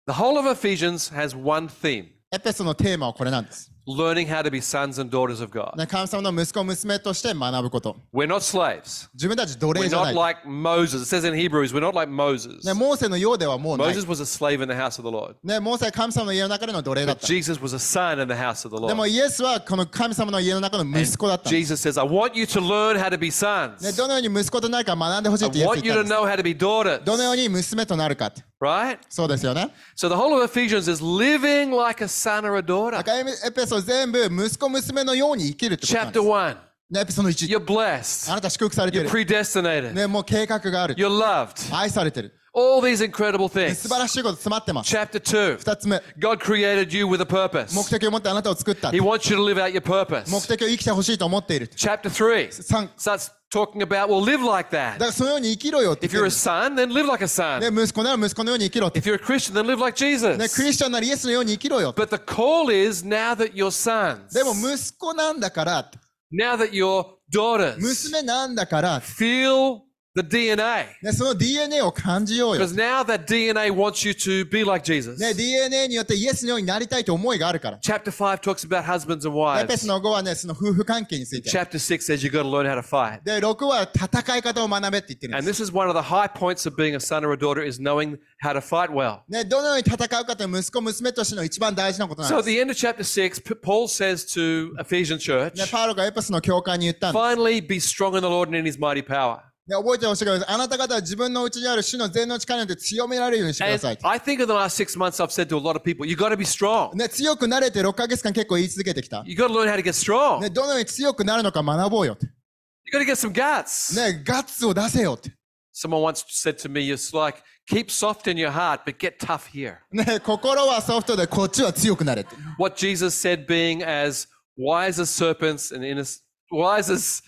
[0.08, 2.06] The whole of Ephesians has one theme.
[2.37, 3.73] エペソのテーマはこれなんです。
[3.89, 5.75] learning how to be sons and daughters of God.
[5.77, 7.97] ね、神様の息子、娘として学ぶこと。
[8.13, 9.09] We're not slaves.
[9.15, 10.15] 自分たち奴隷 We're じゃな not い。
[10.17, 11.03] like Moses.
[11.03, 12.67] It says in Hebrews, we're not like Moses.
[12.67, 13.95] ね、モーセのようではもうない。
[13.95, 15.37] Moses was a slave in the house of the Lord.
[15.43, 17.27] ね、モーセは神様の家の中での奴隷だっ But た。
[17.29, 19.09] Jesus was a son in the house of the でも Lord.
[19.09, 21.49] イエスはこの神様の家の中の息子だった。
[21.49, 23.97] Jesus says, I want you to learn how to be ね、sons.
[23.97, 26.15] どのように息子となるか学んでほしい I ってイエス want 言 you った to んです。
[26.15, 27.05] know how to be daughters.
[27.05, 28.43] どのように娘となるかって。
[28.62, 29.00] Right?
[29.10, 29.70] そうですよね。
[29.96, 33.04] So the whole of Ephesians is living like a son or a だ daughter.
[33.04, 36.28] からエペソ全部息子娘のように生きるってことなんで Chapter す。
[36.30, 36.58] 1.
[36.92, 37.48] ね、エペソの1。
[37.58, 38.32] You're blessed.
[38.32, 39.10] あなた祝福されて You're る。
[39.10, 39.94] predestinated.
[39.94, 40.96] ね、もう計画がある。
[40.96, 41.76] You're loved.
[41.76, 42.34] 愛されてる。
[42.59, 43.75] All these incredible ね things.
[43.75, 44.97] 素晴らしいこと詰まってます。
[44.97, 45.59] Chapter 2.
[45.59, 46.03] 二つ目。
[46.19, 47.91] God created you with a 目 purpose.
[47.91, 48.89] 的を持ってあなたを作った。
[48.89, 50.49] He wants you to live out your 目 purpose.
[50.49, 51.69] 的を生きてほしいと思っている。
[51.69, 52.89] Chapter 3 3。
[52.97, 54.99] starts talking about, well, live like だ that.
[54.99, 57.29] からそのように生きろよって If 言 you're っ a て son, then live like a る。
[57.29, 57.71] son.
[57.71, 59.01] ね、息子なら息子のように生きろって。
[59.01, 60.57] If you're a Christian, then live like ね、Jesus.
[60.57, 61.93] クリスチャンならイエスのように生きろよ。
[61.93, 65.91] But the call is now that you're sons, でも息子なんだから、
[66.33, 69.81] now that you're daughters, 娘なんだから、feel
[70.16, 70.88] the DNA.
[71.02, 72.62] ね、その DNA を感じようよ。
[72.62, 75.18] Because now that DNA wants you to be like Jesus.
[75.18, 77.80] ね、DNA によってイエスのようになりたいという思いがあるから。
[77.82, 79.78] Chapter 5 talks about husbands and エペ wives.
[79.78, 81.50] スの5はね、その夫婦関係について。
[81.50, 83.24] Chapter 6 says you've got to learn how to fight.
[83.24, 85.62] で、6は戦い方を学べって言ってるん And です。
[85.62, 87.82] this is one of the high points of being a son or a daughter is
[87.82, 89.20] knowing how to fight well.
[89.30, 92.54] ね、どのように戦うかという息子、娘としての一番大事なことな So ん at です。
[92.54, 97.24] the end of chapter 6, P- Paul says to Ephesian church, ね、パウロがエペスの教会に言ったんです。
[97.24, 99.40] finally be strong in the Lord and in his mighty power.
[99.67, 103.99] ね、覚えてほしいけど、あなた方は自分のうちにある主の全能力によって強められるようにしてください。
[104.03, 106.29] I think in the last six months, I've said to a lot of people, you've got
[106.29, 106.95] to be strong.
[106.95, 109.23] ね、強くなれて6ヶ月間結構言い続けてきた。
[109.23, 110.41] You've got to learn how to get strong.
[110.41, 112.27] ね、どのように強くなるのか学ぼうよって。
[112.27, 113.97] You've got to get some guts.
[113.97, 115.33] ね、ガッツを出せよって。
[115.75, 119.79] Someone once said to me, it's like, keep soft in your heart, but get tough here.
[119.91, 122.37] ね、心はソフトでこっちは強くなれって。
[122.57, 126.21] What Jesus said being as wise as serpents and innocent,
[126.53, 127.21] wise as,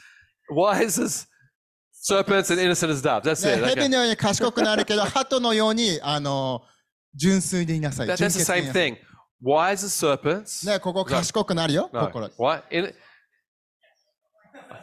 [0.55, 1.27] wise as
[2.09, 3.23] serpents and innocent as doves.
[3.23, 3.65] That's ね、it.
[3.65, 3.89] 蛇 Okay.
[3.89, 6.63] のように賢くなるけど、鳩のように、あの、
[7.15, 8.07] 純粋でいなさい。
[8.09, 8.97] That- 純 that's the 潔でい same なさい thing.
[9.45, 10.67] Wise as serpents.
[10.71, 12.07] ね、ここ賢くなるよ、No.
[12.07, 12.29] 心。
[12.39, 12.65] What?
[12.75, 12.93] In,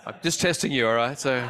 [0.05, 1.15] I'm just testing you, all right?
[1.17, 1.43] So,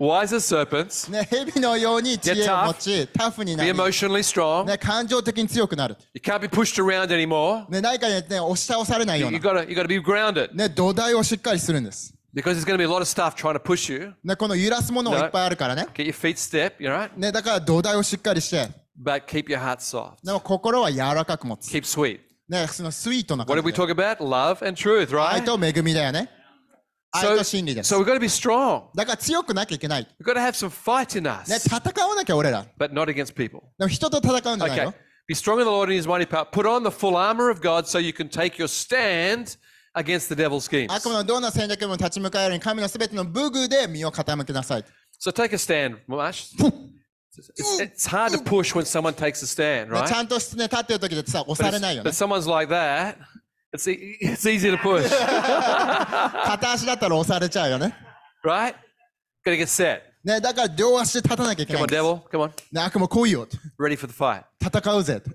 [0.00, 4.64] wise as serpents, ね、蛇のように知恵を持ち、タフにな be り、emotionally strong.
[4.64, 5.96] ね、感情的に強くなる。
[6.14, 7.68] You can't be pushed around anymore.
[7.68, 9.62] ね、何かにね、押し倒されないよ You, う you な。
[9.62, 12.14] gotta, you gotta be grounded ね、土台をしっかりするんです。
[12.33, 14.13] because there's gonna be a lot of stuff trying to push you.
[14.23, 15.87] ね、この揺らすものもいっぱいあるからね。
[15.93, 17.11] Get your feet step, you know, right?
[17.17, 18.67] ね、だから土台をしっかりして、
[19.01, 20.15] But keep your heart soft.
[20.23, 21.69] でも心は柔らかく持つ。
[21.71, 22.19] Keep sweet.
[22.49, 23.93] ね、そのスイートな What 感 did we じで。
[23.93, 24.17] talk about?
[24.23, 25.45] Love and truth, 愛 right?
[25.45, 26.29] と恵みだよね。
[27.11, 27.93] 愛 So, と真理です。
[27.93, 28.85] so we've got to be strong.
[28.95, 30.07] だから強くなきゃいけない。
[30.19, 32.65] We've got to have some fight in ね、 us, 戦わなきゃ俺ら。
[32.79, 33.61] but not against people.
[33.77, 34.83] でも人と戦うんじゃない Okay.
[34.85, 34.93] よ。
[35.27, 36.45] Be strong in the Lord and his mighty power.
[36.45, 39.57] Put on the full armor of God so you can take your stand
[39.98, 40.92] against the devil's schemes.
[40.92, 44.84] 悪魔のどんな戦略にも立ち向かえるように神のすべての武具で身を傾けなさい。
[45.20, 46.54] So take a stand, Marsh.
[47.56, 50.16] It's, it's hard to push when someone takes a stand, ねち right?
[50.18, 52.12] ゃんとね、立ってる時でさ、押 But, されないよね but。
[52.12, 53.16] someone's like that,
[53.72, 57.94] it's, e- it's easy to push, 片足だったら押されちゃうよね。
[58.44, 58.74] right?
[59.46, 60.00] Got to get set.
[60.24, 62.02] ね、だから両足で立たなきゃいけ Come ない on, んです。
[62.02, 62.20] devil.
[62.28, 62.52] Come on.
[62.72, 63.56] ね、悪魔来いよって。
[63.78, 64.42] Ready for the fight.
[64.60, 65.30] 戦うぜって。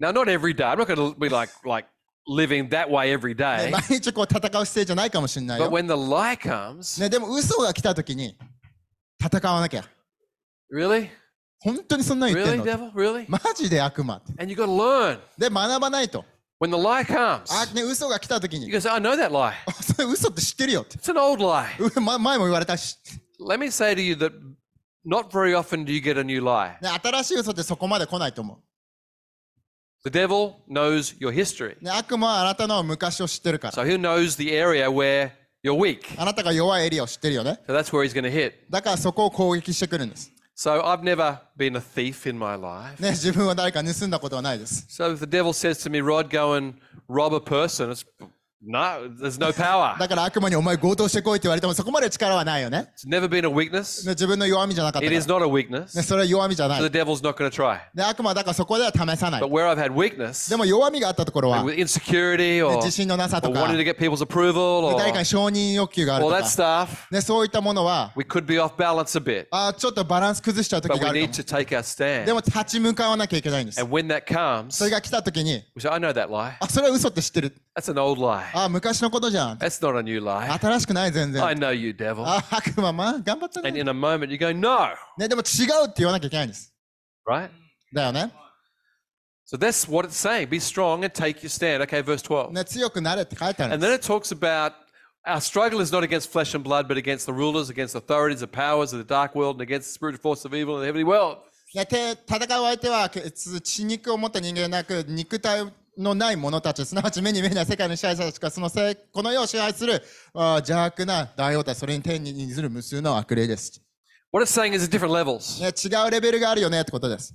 [0.00, 0.64] Now, not every day.
[0.64, 1.88] I'm not going to be like like
[2.28, 3.70] living that way every ね day.
[3.70, 5.70] 毎日こう戦う姿勢じゃないかもしれない But よ。
[5.70, 8.36] when the lie comes, ね、でも嘘が来た時に
[9.22, 9.84] 戦わなきゃ。
[10.72, 11.08] really,
[11.60, 14.32] 本当にそんなの言ってん really, の devil, really, マジで悪魔って。
[14.40, 16.24] and you got to learn で、学ばないと。
[16.60, 17.42] when the lie comes.
[17.50, 19.52] あ、ね、嘘が来た時 You に、say, I know that lie.
[19.66, 20.96] あそれ嘘って知ってるよって。
[20.96, 21.66] It's an old lie.
[21.78, 22.96] うま前も言われたし。
[23.40, 24.32] Let me say to you that
[25.04, 26.80] not very often do you get a new lie.
[26.80, 28.60] ね、新しい嘘ってそこまで来ないと思
[30.03, 31.77] The devil knows your history.
[31.81, 31.83] う。
[31.83, 33.73] ね、悪魔はあなたの昔を知ってるから。
[33.73, 35.31] So he knows the area where
[35.63, 35.99] you're weak.
[36.17, 37.59] あなたが弱いエリアを知ってるよね。
[37.67, 38.53] So that's where he's going to hit.
[38.69, 40.31] だからそこを攻撃してくるんです。
[40.55, 43.01] So I've never been a thief in my life.
[43.01, 44.87] ね、自分は誰か盗んだことはないです。
[44.89, 48.05] So if the devil says to me, Rod, go and rob a person, it's
[48.64, 49.98] no, there's no power.
[49.98, 52.92] だから悪魔にお前強盗してこいって言われてもそこまで力はないよね。
[52.96, 54.04] It's never been a weakness.
[54.06, 55.38] ね自分の弱みじゃなかった It か is ら。
[55.38, 55.96] not a weakness.
[55.96, 56.98] ね、それは弱みじゃな So い the。
[56.98, 57.80] devil's not going to try.
[57.94, 59.48] で、悪魔はだからそこでは試さない But。
[59.48, 64.96] where I've had weakness, でも弱みがあったところは、with insecurity or, 自信のなさ or とか、wanting to get people's approval で or
[64.98, 69.46] 誰かに承認欲求がある all と that か、stuff, ね、そういったものは、we could be off balance a bit.
[69.50, 72.24] あーちょっとバランス崩しちゃう時 But が we ある need かも to take our stand.
[72.26, 73.80] でも立ち向かわなきゃいけないんです。
[73.80, 76.52] And when that comes, それが来た時に、we say, I know that lie.
[76.60, 77.56] あ、それは嘘って知ってる。
[77.75, 78.43] That's an old lie.
[78.53, 79.57] あ、昔のことじゃん。
[79.57, 80.51] That's not a new lie.
[80.59, 81.59] 新しくない全 I 然。
[81.59, 82.23] know you, devil.
[82.25, 83.79] あ、悪魔、まあ、頑張った And ね。
[83.81, 86.73] in a moment, you go, no, ね、でも違うって言わなきゃいけないんです。
[87.27, 87.49] right?
[87.93, 88.31] だよね。
[89.49, 90.49] So that's what it's saying.
[90.49, 91.81] Be strong and take your stand.
[91.83, 92.51] Okay, verse 12.
[92.51, 94.05] ね、強くなれって書いてあるん And で then す。
[94.05, 94.73] it talks about
[95.25, 98.47] our struggle is not against flesh and blood, but against the rulers, against authorities, the
[98.47, 101.05] powers of the dark world, and against the spiritual force of evil in the heavenly
[101.05, 101.37] world.
[101.73, 105.63] ね、て戦う相手は血血肉を持った人間でなく肉体
[105.98, 110.02] のない者たちすなわち目に見えない世界の支配者たちがそのせいこの世を支配する
[110.34, 113.82] 邪悪な大王たちそれに天に似ずる無数の悪霊です、
[114.32, 115.60] What it's saying is different levels.
[115.62, 117.34] ね、違うレベルがあるよねってことです、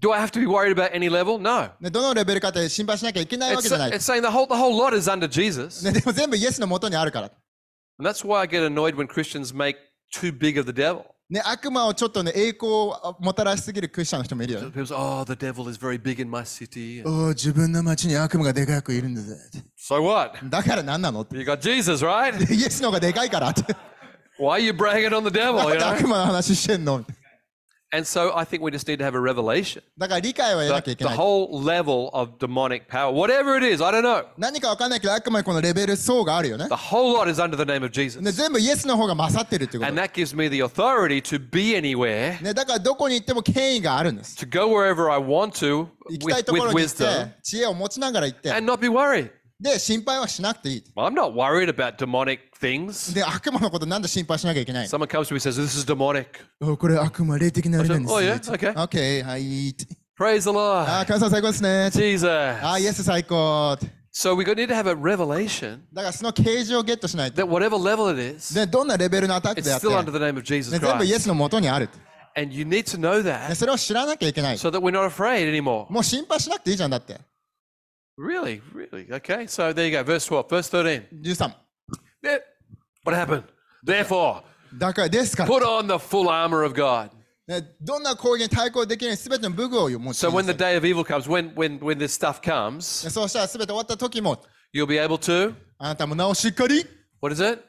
[0.00, 1.38] Do I have to be worried about any level?
[1.38, 1.70] No.
[1.80, 5.84] ね、どのレベルかって心配しなきゃいけないわ It's, けじゃない、it's saying the whole, the whole lot is under Jesus.
[5.84, 7.30] ね、でも全部イエスのもとにあるから、
[7.98, 9.76] And that's why I get annoyed when Christians make
[10.14, 11.04] too big of the devil.
[11.32, 14.60] ね、悪魔をちょっとね、栄光をもたらしすぎるクッションの人もいるよ。
[14.60, 14.64] あ
[15.22, 15.24] あ
[17.30, 19.34] 自分の町に悪魔がでかくいるんだぜ。
[19.78, 20.38] So、what?
[20.50, 21.22] だから何なの？
[21.22, 21.38] って。
[21.38, 22.08] You got Jesus, イ
[22.62, 23.48] エスのがでかいから。
[23.48, 23.62] 悪
[26.06, 27.02] 魔の話してんの
[27.91, 29.81] And so I think we just need to have a revelation.
[29.97, 31.17] だから理解は得な The, きゃいけ the ない。
[31.17, 34.25] whole level of demonic power, whatever it is, I don't know.
[34.37, 36.65] 何かわかんないけど、あくまでこのレベル層があるよね。
[36.67, 38.21] The whole lot is under the name of Jesus.
[38.21, 39.89] で全部イエスの方が勝ってるってこと。
[39.89, 44.35] And that gives me the authority to be anywhere, ね、だからどこに行っても権威があるんです。
[44.35, 48.79] to go wherever I want to 行きたい with, とこ with ろに行って wisdom, 知恵を持ちながら行って、 and not
[48.81, 49.31] be worried.
[49.62, 50.84] で、心配はしなくていい。
[50.96, 53.14] Well, I'm not worried about demonic things.
[53.14, 56.26] で、悪魔のことなんで心配しなきゃいけない Someone comes to me and says, This is demonic.
[56.60, 58.38] おこれ悪魔霊的なあれなんです Oh, yeah?
[58.40, 58.74] Okay.
[58.74, 59.74] OK、はい。
[60.18, 60.86] Praise the Lord.
[60.86, 61.90] Ah, あー、神様最高ですね。
[61.92, 62.28] Jesus.
[62.28, 63.78] あー、イエス最高。
[64.12, 67.40] So ah, we need to have a revelation だからその形状をゲットしないと。
[67.40, 68.60] that whatever level it is, it's で
[69.72, 71.20] あって、still under the name of Jesus Christ.
[71.20, 71.88] スの元にある。
[72.34, 74.56] And you need to know that それを知らなきゃいけない。
[74.56, 75.86] so that we're not afraid anymore.
[78.17, 78.61] Really?
[78.73, 79.07] Really?
[79.11, 79.47] Okay.
[79.47, 80.03] So there you go.
[80.03, 80.49] Verse 12.
[80.49, 81.07] Verse 13.
[81.23, 81.53] 13。
[82.23, 82.37] Yeah.
[83.03, 83.43] What happened?
[83.83, 87.09] Therefore, だからですから、 put on the full armor of God.
[87.47, 92.41] ね、どんな攻撃に対抗できるすべての武具を持ちな So さ when い the day of evil comes, when when when this stuff
[92.41, 96.85] comes, ねそうしたらすべて終わった時も、 you'll be able to あなたもなおしっかり
[97.21, 97.63] what is it?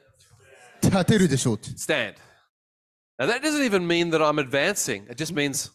[0.81, 1.69] 立てるでしょうって。
[1.69, 2.15] Stand.
[3.17, 5.03] Now that doesn't even mean that I'm advancing.
[5.09, 5.71] It just means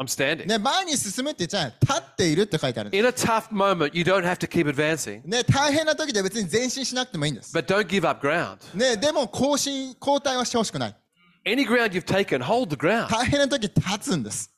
[0.00, 0.46] I'm standing.
[0.46, 3.00] ね、前に進むって言っちゃう立っているって書いてあるんです。
[3.02, 7.54] In a tough moment, you don't have to keep advancing, ね、大変な時で別に前進しなくてもいいんです。
[7.54, 8.56] but don't give up ground.
[8.74, 10.96] ね、でも更新、交代はしてほしくない。
[11.44, 13.08] Any ground you've taken, hold the ground.
[13.10, 14.50] 大変な時立つんです。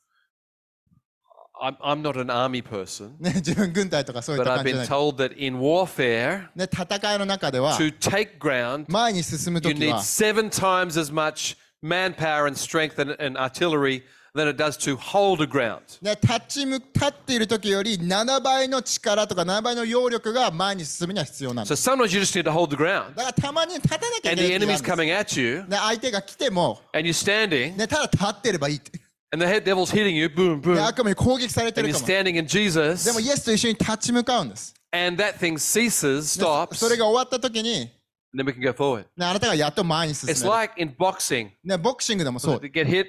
[1.61, 4.87] I'm, I'm not an army person, ね、自分軍隊とかそういっ but た I've 感じじゃ been ない。
[4.87, 10.97] told that in warfare, ね、戦いの中では to take ground, 前に進む you 時 need は seven times
[10.99, 14.03] as much manpower and strength and, and artillery
[14.38, 15.80] than it does to hold a ground.
[16.00, 21.90] ね、立ちむ立っている時より7倍の力とか7倍の揚力が前に進むには必要なんで So す。
[21.90, 23.14] sometimes you just need to hold the ground.
[23.14, 25.34] だからたまに立たなきゃい And け the ない時があ enemy's るんです。
[25.34, 29.00] coming at you, ね、相手が来ても、and you're standing, ね、ただ立ってればいいって。
[29.30, 32.30] and the head devil's hitting you, boom, で boom, 悪魔に攻撃されて and る you're かも。
[32.30, 34.74] standing in Jesus, でもイエスと一緒に立ち向かうんです。
[34.92, 37.90] and that thing ceases, で stops, それが終わった時に、
[38.37, 39.05] then we can go forward.
[39.15, 40.49] ね、あなたがやっと前に進め It's る。
[40.49, 43.05] like in boxing, ね、ボクシングでもそう you。get hit,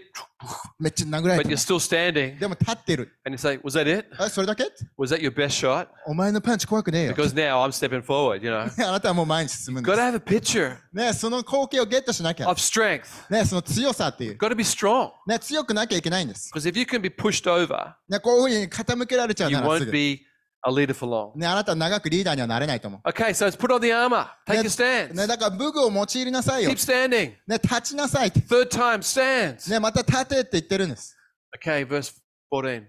[0.79, 1.57] めっちゃ殴られ but て you're る。
[1.57, 1.77] still
[2.13, 3.11] standing, でも立ってる。
[3.25, 4.07] and you say, "Was that it?
[4.23, 4.65] え、それだけ
[4.99, 7.15] Was that your best shot?" お前のパンチ怖くねえよ。
[7.15, 8.45] Because now I'm stepping forward.
[8.45, 12.51] You know, ねあなたはもう前に進むんで got す to。have a picture ね、その光景をゲットしなきゃ。
[12.51, 13.05] of strength.
[13.31, 14.37] ね、その強さっていう。
[14.37, 15.11] Got to be strong.
[15.27, 16.51] ね、強くなきゃいけないんです。
[16.55, 19.91] Because if you can be pushed over, ね、こういうふうに傾けられちゃう you ならす won't ぐ。
[19.93, 20.21] be
[20.68, 21.32] a leader for long.
[21.38, 23.10] ね、あなたは長くリーダーにはなれないと思う。
[23.10, 24.28] Okay, so let's put on the armor.
[24.46, 25.14] Take ね a stand.
[25.14, 26.76] ね、だから武具を用いなさいよ Keep。
[26.76, 27.34] standing.
[27.48, 28.40] ね、立ちなさいって。
[28.42, 29.70] Third time, stand.
[29.70, 31.16] ね、また立てって言ってるんです。
[31.64, 32.14] Okay, verse
[32.52, 32.84] 14.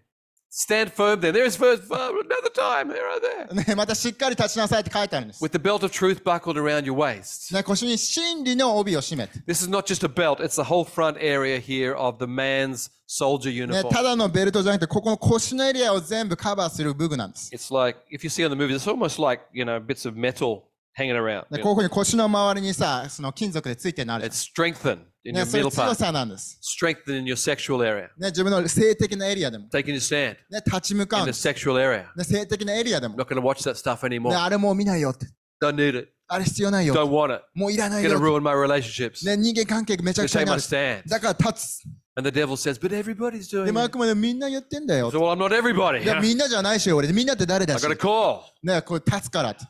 [0.58, 1.34] Stand firm then.
[1.34, 2.88] There's verse uh, another time.
[2.88, 3.66] There, right there.
[3.68, 5.44] ね、またしっかり立ちなさいって書いてあるんです。
[5.44, 7.54] With the belt of truth buckled around your waist.
[7.54, 9.40] ね、腰に真理の帯を締めて。
[9.40, 12.90] This is not just a belt, it's the whole front area here of the man's
[13.06, 13.90] soldier ね、 uniform.
[13.90, 17.54] ただのベルトじゃなくて、ここの腰のエリアを全部カバーする武具なんです。
[17.54, 20.18] It's like, if you see on the movies, it's almost like, you know, bits of
[20.18, 20.62] metal
[20.98, 21.42] hanging around.
[21.52, 21.74] ね、 you こう know.
[21.74, 24.26] いうふうに腰の周りにさ、その金属でついてるのある。
[24.26, 26.59] It's strengthened In ね、your それ middle 強 part, さなんです。
[26.63, 28.09] strengthened in your sexual area.
[28.19, 29.67] ね、自分の性的なエリアでも。
[29.73, 31.49] Taking your stand ね、立ち向かう in ん the です。
[31.49, 32.07] sexual area.
[32.17, 33.17] ね、性的なエリアでも。
[33.17, 34.41] Not going to watch that stuff ね、anymore.
[34.43, 35.27] あれもう見ないよって。
[35.63, 36.09] Don't need it.
[36.33, 37.45] あれ必要ないよ Don't want it.
[37.55, 38.25] もういらない Going よ to って。
[38.25, 39.27] ruin my relationships.
[39.27, 41.03] ね、人間関係めちゃ Going く to ちゃ take にな my る。
[41.05, 41.09] stand.
[41.09, 41.83] だから立つ。
[42.17, 43.91] And the devil says, but everybody's で doing もあ it.
[43.93, 45.19] くまでみんな言ってんだよ So,。
[45.19, 46.03] well, I'm not everybody.
[46.03, 47.09] いや、みんなじゃないし、俺。
[47.13, 47.93] みんなって誰だ I し got。
[47.93, 48.41] a call.
[48.63, 49.65] ね、これ立つからって。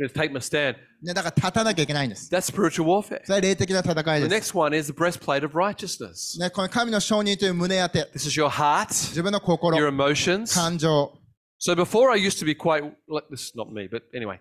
[0.00, 0.76] I'm going to take my stand.
[1.02, 2.28] ね、だから立たなきゃいけないんです。
[2.30, 3.20] That's spiritual warfare.
[3.24, 4.52] それは霊的な戦い The です。
[4.52, 6.38] next one is the breastplate of righteousness.
[6.38, 8.10] ね、この神の承認という胸当て。
[8.14, 10.54] This is your heart, 自分の心 your、emotions.
[10.54, 11.12] 感情。
[11.58, 14.38] So before I used to be quite, like, this is not me, but anyway.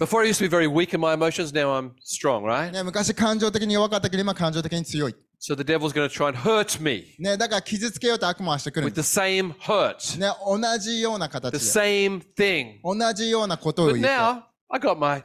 [0.00, 2.70] Before I used to be very weak in my emotions, now I'm strong, right?
[2.72, 5.14] ね、昔感情的に弱かったけど、今感情的に強い。
[5.38, 9.20] So the devil's going to try and hurt me ね、だから傷つけようと悪魔はしてくるん with で the す。
[9.20, 11.58] same hurt, ね、同じような the 形で。
[11.58, 12.78] same thing.
[12.82, 14.08] 同じようなことを But 言って。
[14.08, 14.42] now
[14.73, 15.23] I got my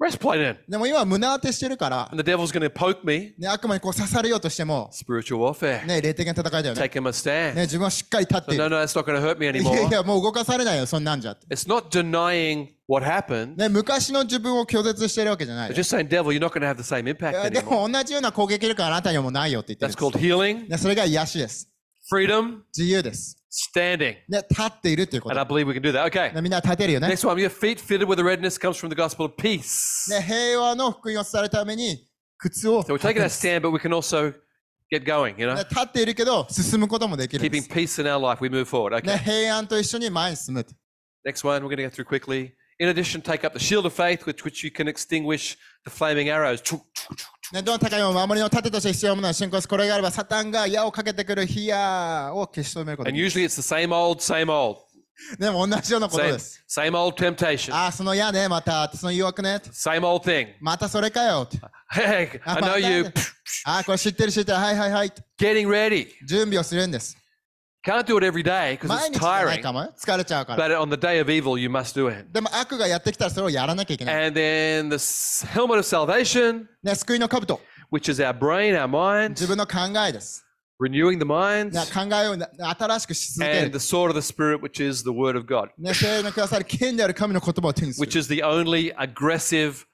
[0.00, 0.56] breastplate in.
[0.68, 3.34] でも今胸当てしてるから、And the devil's going to poke me.
[3.38, 5.84] ね、悪魔にこう刺されようとしても、Spiritual warfare.
[5.86, 6.80] ね、霊的な戦いだよね。
[6.82, 7.54] Taking my stand.
[7.54, 8.76] ね、自分はしっかり立って So い no, る。
[8.76, 9.92] no, that's not going to hurt me いやい anymore.
[9.92, 11.46] や、もう動かされないよ、そんなんじゃって。
[11.48, 13.56] It's not denying what happened.
[13.56, 15.76] ね、昔の自分を拒絶してるわけじゃない But よ。
[15.82, 17.88] just saying, devil, you're not going to have the same い impact やで anymore.
[17.88, 20.24] も同じような攻撃力はあなたにはもうないよって言ってる That's んです。
[20.24, 21.68] called healing, ね、それが癒しです。
[22.12, 23.36] freedom, 自由です。
[23.55, 24.15] standing.
[24.29, 25.55] ね、立っているっていうこ And と。
[25.55, 26.05] I believe we can do that.
[26.11, 26.33] Okay.
[26.33, 27.07] ね、みんな立てるよね。
[27.07, 30.09] Next one, your feet fitted with the redness comes from the gospel of peace.
[30.13, 33.47] ね、平和の福音を伝えるために、靴を So we're 履く taking ん that です。
[33.47, 34.33] stand, but we can also
[34.91, 35.55] get going, you know?
[35.55, 37.69] ね、立っているけど、進むこともできるんで Keeping す。
[37.69, 39.01] peace in our life, we move forward.
[39.05, 39.17] ね、 Okay.
[39.19, 40.65] 平安と一緒に前に進む。
[41.25, 43.94] Next one, we're going to go through quickly In addition, take up the shield of
[43.94, 46.62] faith with which you can extinguish the flaming arrows.
[47.52, 49.68] ね、どの高いも守りの盾として必要なものは信仰です。
[49.68, 54.80] これがあれば、サタンが矢をかけてくる火矢を消し止めることが And usually it's the same old, same old.
[55.30, 55.38] る。
[55.38, 56.64] でも同じようなこと Same, です。
[56.68, 57.72] same old temptation.
[57.72, 59.60] ああ、その矢ね、また、その誘惑ね。
[59.72, 60.48] Same old thing.
[60.60, 61.48] またそれかよ。
[61.94, 63.12] Hey, I know you.
[63.64, 64.58] ああ、これ知ってる知ってる。
[64.58, 65.12] はいはいはい。
[65.38, 66.08] Getting ready.
[66.26, 67.16] 準備をするんです。
[67.85, 69.61] Can't do it every day because 毎 it's 日じゃない tiring.
[69.63, 69.93] かもよ。
[69.97, 70.67] 疲れちゃうから。
[70.67, 72.25] But on the day of evil, you must do it.
[72.31, 74.27] でも悪がやってきたらそれをやらなきゃいけない。
[74.27, 77.59] And then the s- helmet of salvation, ね、救いの兜。
[77.91, 80.45] which is our brain, our mind, 自分の考えです。
[80.79, 85.45] renewing the mind, ね、考えをな新しくし続け and る the。sword of the Spirit, which is the word of
[85.47, 88.19] God, ね、聖霊のくださる剣である神の言葉を手にす which る。
[88.19, 89.85] is the only aggressive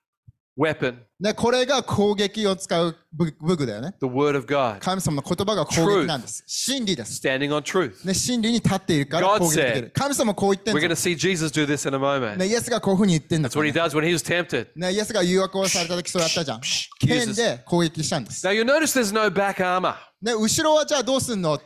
[0.58, 3.94] weapon, ね、これが攻撃を使う武武具だよね。
[4.00, 6.42] the word of God, 神様の言葉が攻撃なんです。
[6.46, 7.20] 真理です。
[7.26, 8.06] standing on truth.
[8.06, 12.36] ね、真理に立っているから攻撃できる神様もこう言ってん We're going の to see Jesus do this in a moment.
[12.36, 14.68] ね、イエスがこういうふうに言ってんだ That's what he does when he was tempted.
[14.76, 16.60] ね、イエスが誘惑をされた時そうやったじゃん。
[16.98, 18.46] 剣で攻撃したんです。
[18.46, 19.94] Now you notice there's no back armor.
[20.20, 21.58] ね、後ろはじゃあどうすんの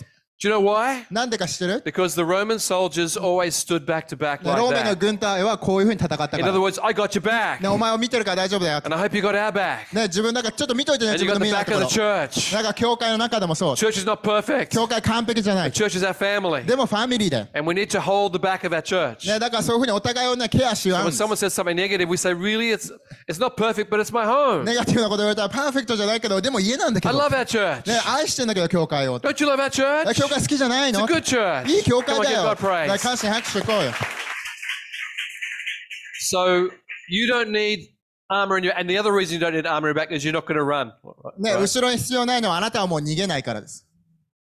[0.43, 1.04] Do you know why?
[1.12, 4.99] なんでか知ってる Because the Roman soldiers always stood back to back ねロー like メの that.
[4.99, 6.51] 軍隊はこういうふうに戦ったか In ら。
[6.51, 7.62] other words, I got your back.
[7.62, 8.77] ね、お前を見てるから大丈夫だよ。
[8.84, 9.93] And I hope you got our back.
[9.93, 12.56] ね、自分なんかちょっと見といてね、 And 自 you 分 got の the 見えない back とこ of ろ the。church.
[12.56, 13.73] なんか教会の中でもそう。
[13.75, 14.69] Church is not perfect.
[14.69, 15.71] 教会完璧じゃない。
[15.71, 16.65] Church is our family.
[16.65, 17.47] でもファミリーだよ。
[17.54, 19.32] And we need to hold the back of our church.
[19.32, 22.71] ね、だからそういうふうにお互いをね、ケアし合うん When です someone says something negative, we say, really?
[22.73, 22.91] It's,
[23.30, 24.63] it's not perfect, but it's my home.
[24.63, 27.19] ネガティブなこと言われたらパーフェクトじゃないけど、でも家なんだけ I ど。
[27.21, 27.88] love our church.
[27.88, 29.19] ね、愛してんだけど、教会を。
[29.19, 30.13] Don't you love our え church?
[30.15, 32.44] 教 会好きじゃないの.いい教会だよ。
[32.44, 33.92] だ.感謝拍手こうよ。
[36.30, 36.70] So
[37.08, 37.90] you don't need
[38.30, 40.24] armor in your, and the other reason you don't need armor in your back is
[40.26, 40.92] you're not going to run.
[41.38, 41.60] ね、Right?
[41.60, 43.86] 後ろに必要ないのはあなたはもう逃げないからです。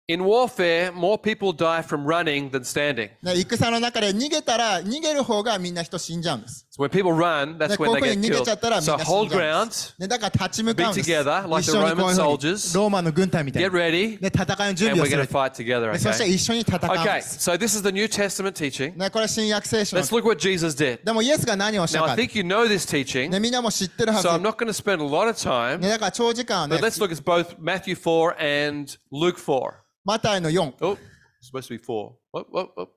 [0.08, 3.10] In warfare, more people die from running than standing.
[3.22, 6.66] ね、戦の中で逃げたら、逃げる方がみんな人死んじゃうんです。
[6.69, 8.81] So when people run, ね、 that's こう when いう they ふう get に逃げちゃったら killed.
[8.81, 9.95] みん So な死ん hold じゃうんで ground, す。
[9.99, 11.07] ね、だから立ち向かうんです。
[11.09, 12.77] Be together like 一緒にこういうふう the に Roman soldiers.
[12.77, 13.75] ローマの軍隊みたい get に。
[14.17, 15.91] ready, ね、戦いの準 and 備を we're す going る to。fight together.
[15.91, 16.27] ねそして Okay.
[16.29, 17.21] 一緒に戦うんで Okay.
[17.21, 17.49] す。
[17.51, 18.95] So this is the New Testament teaching.
[18.97, 21.03] ね、これ新約聖書の Let's。look what Jesus did.
[21.03, 24.27] でもイエスが何をした Now か I。think you know this teaching, ね、みんなも知ってるはず。
[24.27, 25.77] so I'm not going to spend a lot of time.
[25.79, 29.71] ね、だから長時間はね But、let's look at both Matthew 4 and Luke 4.
[30.03, 30.73] マタイの4。
[30.81, 30.97] Oh,
[31.41, 32.13] it's supposed to be four.
[32.33, 32.87] Oh, oh, oh,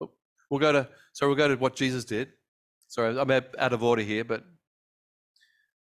[0.00, 0.10] oh.
[0.50, 0.88] We'll go to.
[1.12, 2.28] So we'll go to what Jesus did.
[2.88, 4.42] Sorry, I'm out out of order here, but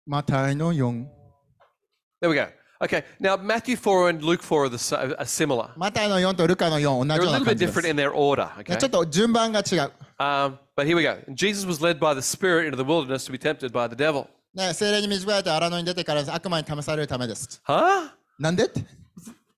[0.06, 1.06] マタイの4。
[2.22, 2.48] there we go.
[2.80, 5.70] Okay, now Matthew 4 and Luke 4 are, the, si- are similar.
[5.76, 7.80] マタイの4とルカの4、同じ They're よ a うな little 感 bit じです。
[7.80, 8.46] different in their order.
[8.58, 9.92] ね Okay, ちょっと順番が違う。
[10.20, 11.18] um, but here we go.
[11.34, 14.28] Jesus was led by the Spirit into the wilderness to be tempted by the devil.
[14.54, 17.62] ね、精霊に導かれて荒野に出てから悪魔に試されるためです。
[17.68, 18.10] Huh?
[18.40, 18.82] なんでって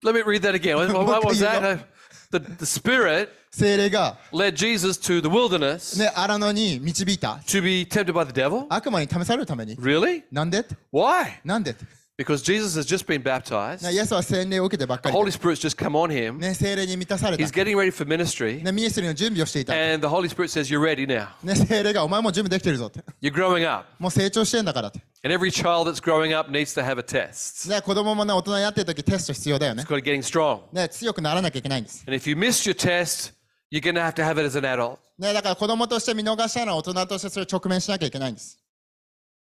[0.03, 0.75] Let me read that again.
[0.77, 1.85] What, what was that?
[2.33, 7.41] Uh, The, the Spirit 精霊が、 led Jesus to the wilderness ね、荒野に導いた。
[7.47, 8.65] to be tempted by the devil.
[8.69, 9.75] 悪魔に試されるために。
[9.77, 10.23] Really?
[10.31, 11.39] なんでって Why?
[11.43, 11.85] なんでって、
[12.19, 13.81] Because Jesus has just been baptized.
[13.81, 16.37] ね、イエスは洗礼を受けてばっか The り Holy Spirit's just come on him.
[16.37, 18.61] ね、精霊に満たされた He's。getting ready for ministry.
[18.61, 19.73] ね、ミニストリーの準備をしていた。
[19.73, 21.29] ね、 And the Holy Spirit says, You're ready now.
[21.55, 22.99] 精霊がお前もう準備できてるぞって。
[23.21, 23.87] You're growing up.
[23.99, 24.99] もう成長してんだからって。
[25.23, 27.69] And every child that's growing up needs to have a test.
[27.69, 30.63] ね、子供もね、大人になってる時テスト必要だよね It's。got to getting strong.
[30.73, 32.03] ね、強くならなきゃいけないんです。
[32.05, 33.31] And if you missed your test,
[33.71, 34.97] you're going to have to have it as an adult.
[35.17, 38.59] ね、だから子供として見逃したのは大人としてそれ直面しなきゃいけないんです。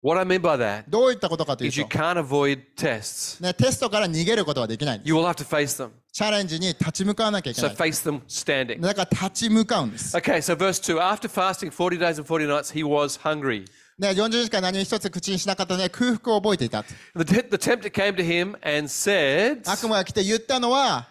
[0.03, 3.41] What I mean by that どういったことかという is you と、can't avoid tests.
[3.41, 5.01] ね、テストから逃げることはできない。
[5.05, 5.91] You will have to face them.
[6.11, 7.75] チャレンジに立ち向かわなきゃいけ So ない。
[7.75, 8.81] face them standing.
[8.81, 10.15] だから立ち向かうんです。
[10.17, 13.65] Okay, so verse 2 After fasting 40 days and 40 nights, he was hungry.
[13.97, 16.83] ね、40時間何一つ口にしなかったね、空腹を覚えていた。
[17.15, 21.07] The, te- the tempter came to him and said, 悪魔が来て言ったのは、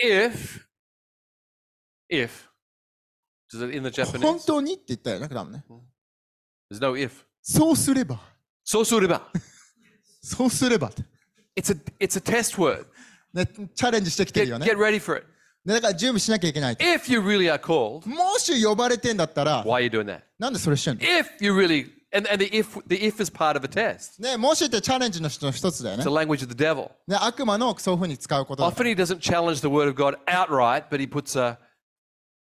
[0.00, 0.60] If,
[2.08, 2.30] if,
[3.52, 4.46] it in the 本 Japanese?
[4.46, 5.64] 当にって言ったよね、多分ね。
[6.70, 7.10] There's no if.
[7.41, 8.19] そうすれば、
[8.65, 9.21] So sureba.
[10.21, 11.03] そうすればって。
[11.55, 12.85] It's a, it's a test word.
[13.33, 14.65] ね、チャレンジしてきて Get, るよね。
[14.65, 15.27] get ready for it.
[15.65, 16.75] ねだから準備しなきゃいけない。
[16.75, 20.21] If you really are called, もし呼ばれてんだったら、 why are you doing that?
[20.39, 24.21] なんでそれしてんの If you really, and, and the if, the if is part of a test.
[24.21, 26.89] ね、もしってチャレンジの一つだよね It's the。language of the devil.
[27.07, 28.69] ね、悪魔のそういうふうに使うことだ。
[28.71, 31.57] Often he doesn't challenge the word of God outright, but he puts a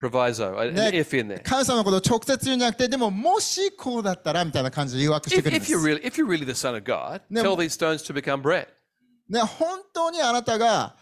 [0.01, 1.43] proviso, an ね if in there.
[1.43, 5.73] 神様のことを直接言うんじゃなくて、でももしこうだったらみたいな感じで誘惑して If, くるん if です。
[5.75, 7.43] you're really, if you're really the son of God, No.
[7.43, 8.67] tell these stones to become bread.
[9.29, 10.97] ね、本当にあなたが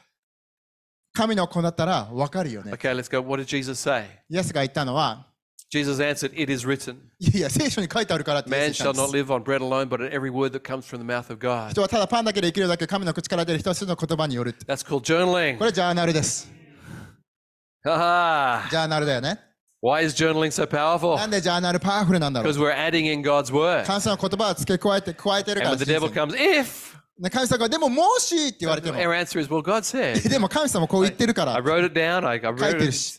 [1.15, 2.73] 神の子だったら分かるよね。
[2.73, 3.27] Okay, let's go.
[3.27, 4.05] What did Jesus say?
[4.29, 5.27] イエスが言ったのは、
[5.71, 9.25] Jesus answered, "It is written, いやいや、聖書に書いてあるからってイエ man ス言 shall ったん not です。
[9.25, 14.65] live on bread alone, but on every word that comes from the mouth of God." 人はただパンだけで生きるだけ神の口から出る一つの言葉によるって。
[14.65, 15.59] That's called journaling.
[15.59, 16.51] これジャーナルです。
[18.71, 19.39] ジャーナルだよね。
[19.83, 21.17] Why is journaling so powerful?
[21.17, 23.85] なんでジャーナルパワフルなんだろう Because we're adding in God's word.
[23.87, 29.63] 神様の言葉を付け加えて加えてるか And ら when the 人 devil 生に comes, if, ね神様がでももしって言われても our answer is, well,
[29.63, 30.29] God said.
[30.29, 32.27] でも神様こう言ってるか I ら wrote it down.
[32.27, 32.93] I, I 書い wrote てる it.
[32.93, 33.19] し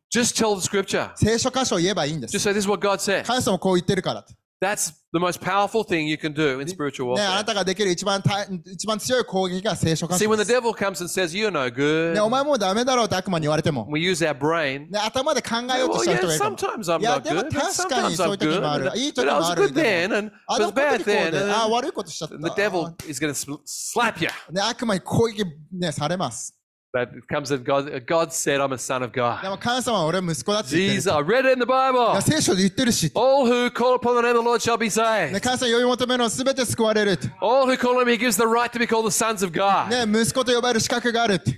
[0.14, 1.10] just tell the scripture.
[1.16, 3.24] 聖書箇所を言えばいいんです Just say, this is what God said.
[3.24, 4.34] 神様こう言ってるからって。
[4.58, 7.34] That's the most powerful thing you can do in spiritual ね、あ warfare.
[7.34, 10.56] なたができる一番大一番強い攻撃が聖書箇 See, 所 when で the す。
[10.58, 14.90] devil comes and says, you're no good, ね、お前もうダメだろうって悪魔に言われても、 we use our brain.
[14.90, 16.56] ね、頭で考えようと Well, した yeah, 人がいるかも。
[16.56, 17.52] sometimes I'm いや、 not でも good.
[17.52, 18.92] 確かに Sometimes そうい I'm う時もあ good.
[18.94, 18.98] る。
[18.98, 19.62] いい But 時 I も was ある。
[19.68, 21.52] good で then も and あ it の was 時 bad こうで、 then.
[21.52, 22.34] あ And 悪いことしちゃった。
[22.36, 24.30] then the devil is going to slap you.
[24.52, 26.54] ね、悪魔に攻撃、ね、されます。
[26.92, 29.50] But it comes that God, God said, I'm a son of で God.
[29.50, 30.94] も神様は俺は息子だって言ってる。
[30.94, 32.14] Jesus, I read it in the い Bible.
[32.14, 33.12] や聖書で言ってるし。
[33.14, 35.40] All who call upon the name of the Lord shall be ね、 saved.
[35.40, 37.28] 神様呼び求めるのすべて救われるって。
[37.42, 39.52] All who call on him, he gives the right to be called the sons of
[39.52, 39.88] God.
[40.06, 41.50] ね、息子と呼ばれる資格があるって。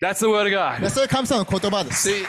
[0.00, 0.88] That's the word of ね、 God.
[0.90, 2.08] それ神様の言葉です。
[2.08, 2.24] See,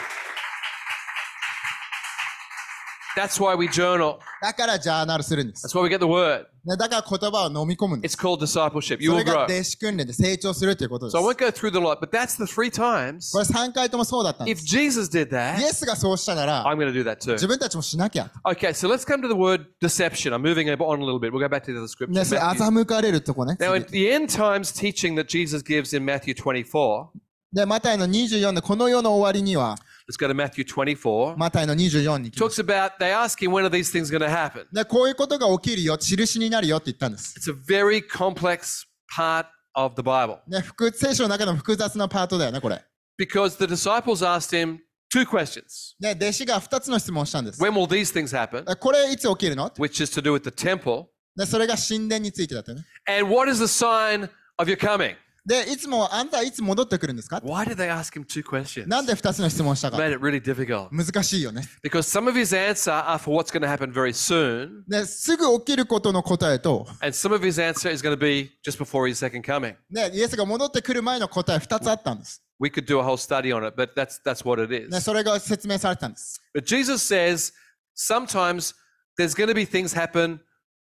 [3.16, 4.18] that's why we journal.
[4.40, 5.66] だからジャーナルするんです。
[5.66, 6.46] That's why we get the word.
[6.64, 8.16] ね、だから言葉を飲み込むんです。
[8.16, 8.98] It's called discipleship.
[9.00, 9.56] You そ will れが grow.
[9.56, 11.16] 弟子訓練で成長するということです。
[11.16, 13.32] So I こ won't go through the lot, but that's the three times.
[13.38, 14.66] れ3回ともそうだったんで If す。
[14.66, 17.32] Jesus did イ that, エスがそうしたなら、 I'm going to do that too.
[17.32, 18.30] 自分たちもしなきゃ。
[18.44, 20.34] Okay, so let's come to the word deception.
[20.34, 21.32] I'm moving on a little bit.
[21.32, 22.12] We'll go back to the scripture.
[22.12, 22.82] ね、それ Matthew.
[22.82, 23.56] 欺かれるとこね。
[23.58, 27.08] Now, 次 at the end times teaching that Jesus gives in Matthew 24,
[27.52, 29.76] で、マタイの24のこの世の終わりには、
[30.08, 31.36] let's go to Matthew 24.
[31.36, 34.66] マタイの24に行きます Talks about, they ask him, when are these things going to happen?
[34.72, 37.34] で、こういうことが起きるよ、印になるよって言ったんです。
[37.38, 42.84] It's a very complex part of the Bible ね、複聖書の中の複雑なパートだよね、これ。
[43.20, 44.78] because the disciples asked him
[45.12, 45.94] two questions.
[46.00, 47.62] ね、弟子が2つの質問をしたんです。
[47.62, 48.64] When will these things happen?
[48.76, 51.06] これいつ起きるの Which is to do with the temple.
[51.36, 52.84] で、それが神殿についてだったよね。
[53.06, 54.28] And what is the sign
[54.58, 55.16] of your coming?
[55.45, 58.87] で、いつも、あんたはいつ戻ってくるんですか Why did they ask him two questions?
[58.87, 61.63] なんで2つの質問をしたか made it really difficult 難しいよね。
[61.83, 67.45] because some of his answer are for what's going to happen very soon, ね、すぐ起きることの答えと、and some of
[67.45, 69.75] his answer is going to be just before his second coming.
[69.89, 72.41] ね、イエスが戻ってくる前の答え2つあったんです。
[72.61, 75.01] We could do a whole study on it, but that's that's what it ね、is.
[75.01, 76.41] それが説明されてたんです。
[76.55, 77.51] But Jesus says
[77.97, 78.73] sometimes
[79.19, 80.39] there's going to be things happen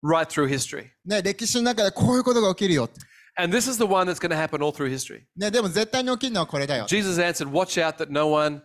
[0.04, 0.86] right through history.
[1.06, 2.90] ね、歴史の中でこういうことが起きるよ。
[3.39, 5.23] And this is the one that's going to happen all through history.
[5.37, 6.87] ね、でも絶対に起きるのはこれだよ。
[6.87, 8.63] Jesus answered, Watch out that no one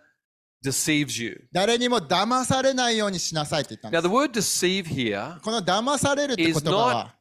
[0.63, 1.47] deceives you.
[1.51, 7.15] 誰にも騙されないようにしなさいって言ったんで Now, す the。word deceive here, この騙されるって言 is 葉は、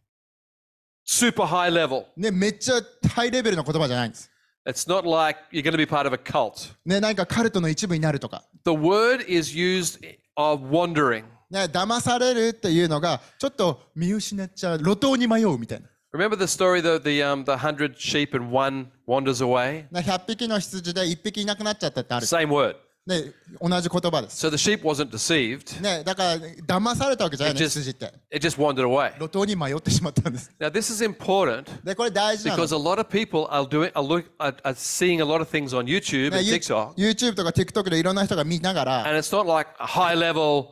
[1.07, 2.05] super high level.
[2.17, 4.31] ね、めっちゃハイレベルの言葉じゃないんです。
[4.67, 6.75] It's not like you're going to be part of a cult.
[6.85, 8.45] ね、なんかカルトの一部になるとか。
[8.67, 9.99] The word is used
[10.37, 11.25] of wandering.
[11.51, 15.89] ね、騙されるっていうのが、ちょっと見失っちゃう、路頭に迷うみたいな。
[16.13, 19.87] Remember the story the the um the hundred sheep and one wanders away?
[19.91, 22.27] ね、100匹の羊で1匹いなくなっちゃったってある。
[22.27, 22.77] Same word.
[23.07, 24.47] ね、同じ言葉です。
[24.47, 25.81] So the sheep wasn't deceived.
[25.83, 28.13] ね、だから騙されたわけじゃないね、 It just- 羊って。
[28.31, 29.13] It just wandered away.
[29.19, 30.51] 路頭に迷ってしまったんです。
[30.61, 32.63] Now this is important で、これ大事なの。
[32.65, 35.49] because a lot of people are doing are, look, are, are seeing a lot of
[35.49, 39.71] things on YouTube ね and ユ TikTok, YouTube とか TikTok でいろんな人が見ながら、 and it's not like
[39.79, 40.69] a high level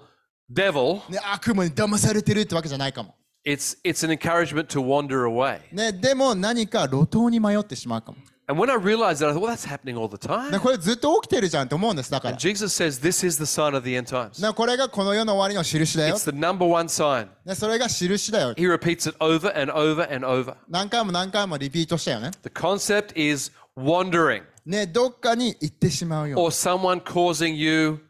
[0.53, 1.01] devil.
[1.11, 3.15] ね、悪魔に騙されてるってわけじゃないかも。
[3.45, 5.61] It's it's an encouragement to wander away.
[5.73, 8.19] ね、でも何か路頭に迷ってしまうかも。
[8.49, 10.51] And when I realized that, I thought, well, that's happening all the time.
[10.51, 12.11] ね、これずっと起きてるじゃんと思うんです。
[12.11, 14.41] だから And。Jesus says this is the sign of the end times.
[14.41, 17.29] ね、これがこの世の終わりの印だよ It's。the number one sign.
[17.45, 18.53] ね、それが印だよ。
[18.55, 20.55] He repeats it over and over and over.
[20.69, 22.31] 何回も何回もリピートしたよね。
[22.43, 26.39] The concept is wandering ね、どっかに行ってしまうよ。
[26.39, 28.01] or someone causing you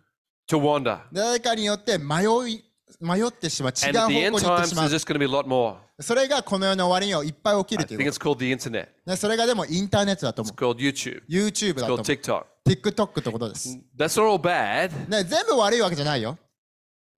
[0.49, 1.01] to wander.
[1.13, 2.65] 誰かによって迷い、
[3.02, 3.74] 迷ってしまう。
[3.76, 4.96] 違 And う at 方 the 向に end 行って times, しまう there's。
[4.96, 5.76] just going to be a lot more.
[6.00, 8.86] それがこの世の終わりにはいっぱい起き I るという think こ it's called the internet.
[9.06, 9.12] と。
[9.12, 11.22] ね、それがでもインターネットだと思 It's called YouTube.
[11.22, 11.24] う。
[11.28, 12.46] YouTube だと It's 思 called う。
[12.66, 12.94] TikTok.
[12.94, 13.78] TikTok ってことです。
[13.98, 16.38] That's not all bad, ね、全部悪いわけじゃないよ。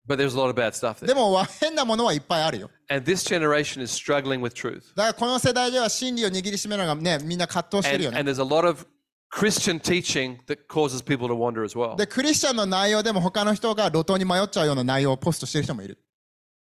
[0.06, 1.16] but there's a lot of bad stuff で there.
[1.16, 2.70] もわ変なものはいっぱいあるよ。
[2.90, 4.82] And this generation is struggling with truth.
[4.96, 8.20] だからこの世代では真理を握りしめるのがね、みんな葛藤してる And, よね。
[8.20, 8.86] and there's a lot of
[9.36, 11.96] Christian teaching that causes people to wander as well.
[11.96, 15.98] で、クリスチャンの内容でも他の人が路頭に迷っちゃうような内容をポストしてる人もいる。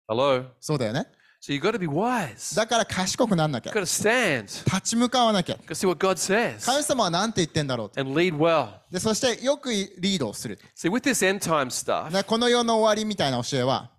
[0.07, 0.45] Hello?
[0.59, 1.05] そうだよね。
[1.41, 2.55] So you've got to be wise.
[2.55, 3.76] だから賢くなんなきゃ You've。
[3.76, 4.66] got to stand.
[4.66, 5.55] 立ち向かわなきゃ。
[5.55, 8.01] You've got to see what God says 神様は何て言ってんだろうと。
[8.01, 8.70] and lead well.
[8.91, 10.57] で、そしてよくリードをする。
[10.76, 13.91] See, with this end time stuff, ね、この世の終わりみたいな教えは、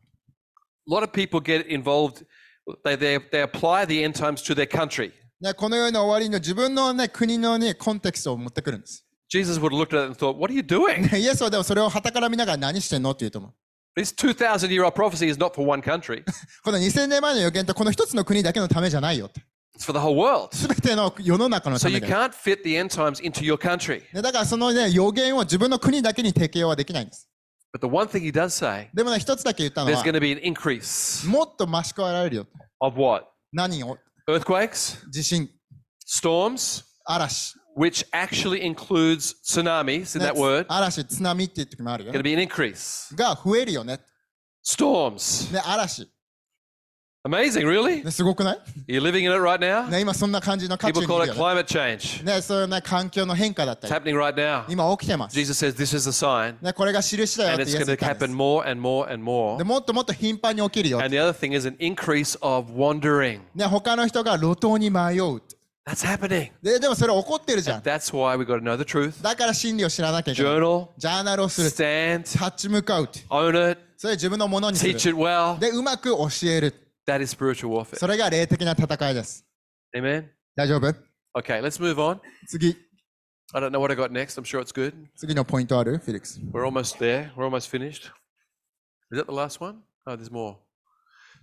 [0.89, 2.25] lot of people get involved,
[2.85, 5.13] they, they, they apply the end times to their country.
[5.47, 9.05] ね、この世の終わりの自分の、ね、国の、ね、コンテクストを持ってくるんです。
[9.29, 11.17] Jesus would have looked at it and thought, What are you doing?
[11.17, 13.53] イエスはでもそれを傍から見ながら何してんのって言うと思う。
[13.99, 16.23] This 2,000 year old prophecy is not for one country,
[16.63, 19.41] この2000年前の予言ってこの一つの国だけのためじゃないよって。
[19.75, 20.55] it's for the whole world.
[20.55, 22.17] すべての世の中の So た you めだよ。
[22.17, 24.03] can't fit the end times into your country.
[24.13, 27.29] ねだからそのね、予言を自分の国だけに適用はできないんです。
[27.75, 32.47] But the one thing he does say, でもね、一つだけ言ったの there's は going、to be an increase もっと増し加えられるよ。
[32.81, 33.27] of what?
[33.53, 35.50] 何を Earthquakes, 地震、
[36.06, 37.56] storms, 嵐。
[37.76, 43.16] which actually includes tsunamis in ね that word, 嵐、津波っていう時もあるよ going。to be an increase.
[43.16, 44.00] が増えるよね。
[44.64, 45.54] Storms.
[45.54, 46.08] ね、嵐。
[47.27, 48.05] Amazing, really?
[48.05, 49.89] ね、すごくない You're living in it right now?
[49.89, 51.97] ね、今そんな感じの渦中 People に call い it るよね。
[51.99, 52.25] climate change.
[52.25, 54.13] ね、そういうね、環境の変化だった It's り。
[54.13, 54.65] happening right now.
[54.69, 55.35] 今起きてます。
[55.35, 58.29] Jesus says this is the sign, ね、これが印だよっ and て it's イエス going 言 to ったんで happen
[58.29, 59.57] す more and more and more.
[59.59, 60.99] でもっともっと頻繁に起きるよ。
[61.01, 63.41] And the other thing is an increase of wandering.
[63.57, 65.43] ね、他の人が路頭に迷う。
[65.85, 66.51] That's happening.
[66.63, 67.81] で、でもそれ起こってるじゃん。
[67.81, 69.23] That's why we've got to know the truth.
[69.23, 70.53] だから真理を知らなきゃいけない。
[70.53, 71.71] Journal, ジャーナルをする。
[71.71, 74.99] stand, 立ち向かう own it, それ自分のものにす teach る。
[75.11, 75.59] it well.
[75.59, 76.75] で、うまく教える。
[77.06, 77.98] That is spiritual warfare.
[77.98, 79.46] それが霊的な戦いです。
[79.96, 80.28] Amen.
[80.56, 80.88] 大丈夫
[81.34, 82.20] Okay, let's move on.
[82.48, 82.76] 次。
[83.54, 84.38] I don't know what I got next.
[84.38, 84.94] I'm sure it's good.
[85.16, 86.40] 次のポイントあるフィリックス。
[86.52, 87.34] We're almost there.
[87.36, 88.12] We're almost finished.
[89.12, 89.82] Is that the last one?
[90.06, 90.58] Oh, there's more.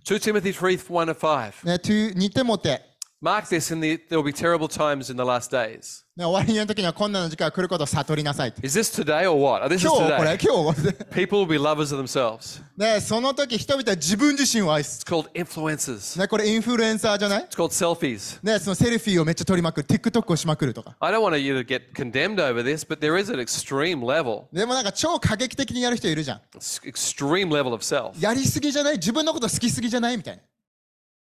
[0.05, 1.65] 2 Timothy 3 1 and 5.
[1.65, 2.81] ね、2テモテ。
[3.24, 6.04] Mark this, in the, there will be terrible times in the last days.
[6.14, 8.52] ね、終わりの時には困難な時間が来ることを悟りなさい。
[8.62, 9.64] Is this today or what?
[9.64, 10.46] Oh, this is 今日これ today.
[10.46, 12.62] 今日 People will be lovers of themselves.
[12.76, 15.08] ね、その時人々は自分自身を愛す It's。
[15.08, 16.20] called influencers.
[16.20, 18.40] ね、これインフルエンサーじゃない It's called selfies.
[18.42, 19.86] ね、そのセルフィーをめっちゃ撮りまくる。
[19.86, 20.94] TikTok をしまくるとか。
[21.00, 26.40] I don't want you to get condemned over this, but there is an extreme level, でもなんか超過激的にやる人いるじゃん。
[26.58, 30.42] s- extreme level of self, やりすぎじゃない自分のこと好きすぎじゃないみたいな。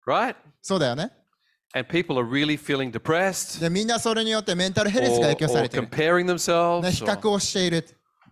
[0.05, 0.35] right?
[0.61, 1.09] そうだよね。
[1.76, 5.88] And people are really feeling depressed で、みんなそれによってメンタルヘルス or, が影響さ or れてる。
[5.88, 7.84] comparing ね、 themselves 比 or, 較をしている。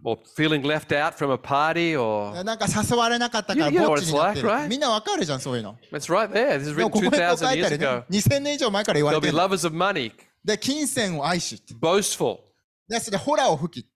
[0.05, 4.41] or feeling left out from a party or なんか誘われなかったから You- you know ぼ what っちになって
[4.41, 4.63] it's like, right?
[4.65, 4.69] る。
[4.69, 5.77] みんなわかるじゃん、そういうの。
[5.93, 6.57] it's right there.
[6.59, 8.05] This is でも written ここにこう 2,000書いてあ years るね ago.。
[8.11, 9.39] 2000年以上前から言われ They'll て be る。
[9.39, 10.13] lovers of money,
[10.45, 11.61] で、金銭を愛し。
[11.81, 12.39] boastful,
[12.89, 13.89] で、それでホラーを吹き。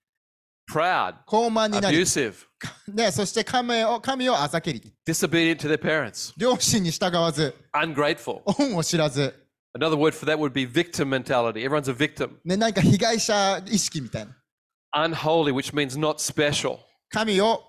[0.73, 1.97] proud, 高慢になり。
[1.97, 2.33] abusive,
[2.87, 4.93] で、そして神を神をあざけり。
[5.05, 8.41] disobedient to their parents, 両親に従わず、 ungrateful.
[8.59, 9.33] 恩を知らず。
[9.77, 11.63] Another word for that would be victim mentality.
[11.63, 12.37] Everyone's a victim.
[12.43, 14.35] ね、何か被害者意識みたいな。
[14.95, 16.79] Unholy, which means not special.
[17.09, 17.61] 神を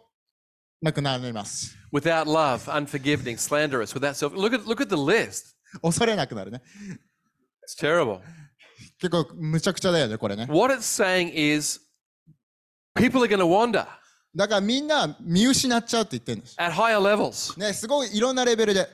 [0.81, 1.77] なくなります。
[1.93, 4.35] Without love, unforgiving, slanderous, without self.
[4.35, 5.57] Look at look at the list.
[5.83, 6.63] 恐れなくなるね。
[7.67, 8.21] It's terrible.
[8.99, 10.47] 結構むちゃくちゃだよね、これね。
[10.49, 11.81] What it's saying is
[12.95, 13.87] people are going to wander
[14.36, 16.56] だからみんな見失っちゃうって言ってるんです。
[16.60, 17.60] at higher levels.
[17.60, 18.88] ね、すごいいろんなレベルで。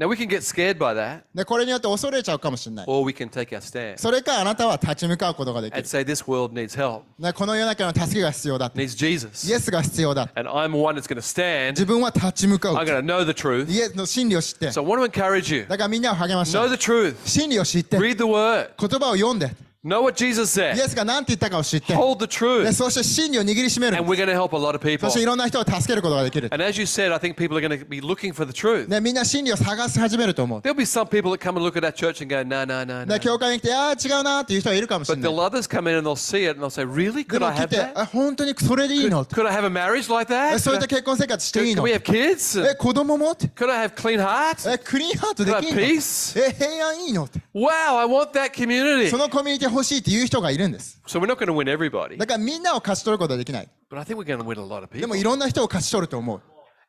[0.00, 2.86] Now we can get scared by that, で、これによって恐れちゃうかもしれない。
[2.88, 5.86] or we can take our stand それかあなたは立ち向かうことができ and る。
[5.88, 8.80] say this world needs help, ね、この世の中の助けが必要だって。
[8.80, 9.48] needs Jesus.
[9.48, 10.30] イエスが必要だ。
[10.34, 11.72] And I'm one that's going to stand.
[11.72, 12.84] 自分は立ち向かう I'm。
[12.84, 13.70] going to know the truth.
[13.70, 14.68] イエスの真理を知って。
[14.68, 15.66] So I want to encourage you.
[15.68, 16.76] だからみんなを励まし Know て。
[16.78, 17.16] the truth.
[17.26, 17.98] 真理を知って。
[17.98, 18.70] Read the word.
[18.78, 19.54] 言葉を読んで。
[19.85, 20.83] Know what Jesus イ said.
[20.83, 21.93] エスが何て言ったかを知って。
[21.95, 22.73] Hold the で truth.
[22.73, 25.09] そして真理を握りしめる And。we're going to help a lot of そ people.
[25.09, 26.49] していろんな人を助けることができる。
[26.51, 28.89] And as you said, I think people are going to be looking for the truth.
[28.89, 30.59] ね、みんな真理を探し始めると思う。
[30.61, 32.83] There'll be some people that come and look at our church and go, no, no,
[32.83, 33.05] no, no.
[33.05, 37.23] ね、教会に来て、ああ、違うなっていう人はいるかもしれ But ない there'll。others come in and they'll see it and they'll say, really?
[37.25, 37.91] で Could も I 来 have て、 that?
[37.95, 40.59] あ、本当にそれでいいの Could I have a marriage like え that?
[40.59, 42.71] そういっ Could, た結婚生活してい I, い could の we have kids?
[42.71, 44.69] え、子供もって Could I have clean heart?
[44.73, 46.41] え、クリーンハートで Could I き have んの peace?
[46.43, 47.39] え、平安いいのって。
[47.55, 47.69] Wow,
[47.99, 49.09] I want that community.
[49.09, 51.00] そのコミュニティ 欲しいっていう人がいるんです。
[51.06, 53.68] So we're not win everybody, だからみんなを勝ち取ることはできない。
[53.90, 55.08] but I think we're win a lot of で people.
[55.08, 56.42] もいろんな人を勝ち取ると思う。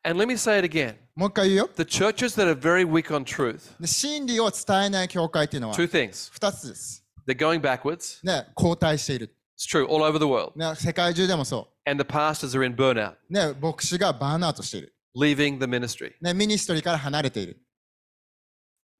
[0.06, 0.96] And let me say it again.
[1.16, 1.70] もう一回言うよ。
[1.74, 6.30] The churches that are very weak on truth, で真理を伝えない教会っていうのは two things.
[6.32, 7.04] 二つです。
[7.26, 8.20] They're going backwards.
[8.22, 9.34] ね、後退している。
[9.58, 10.52] It's true, all over the world.
[10.56, 13.32] ね、世界中でもそ And the pastors are in burnout, う。
[13.32, 14.94] ね、牧師がバーンアウトしている。
[15.16, 16.12] leaving the ministry.
[16.20, 17.58] ね、ミニストリーから離れている。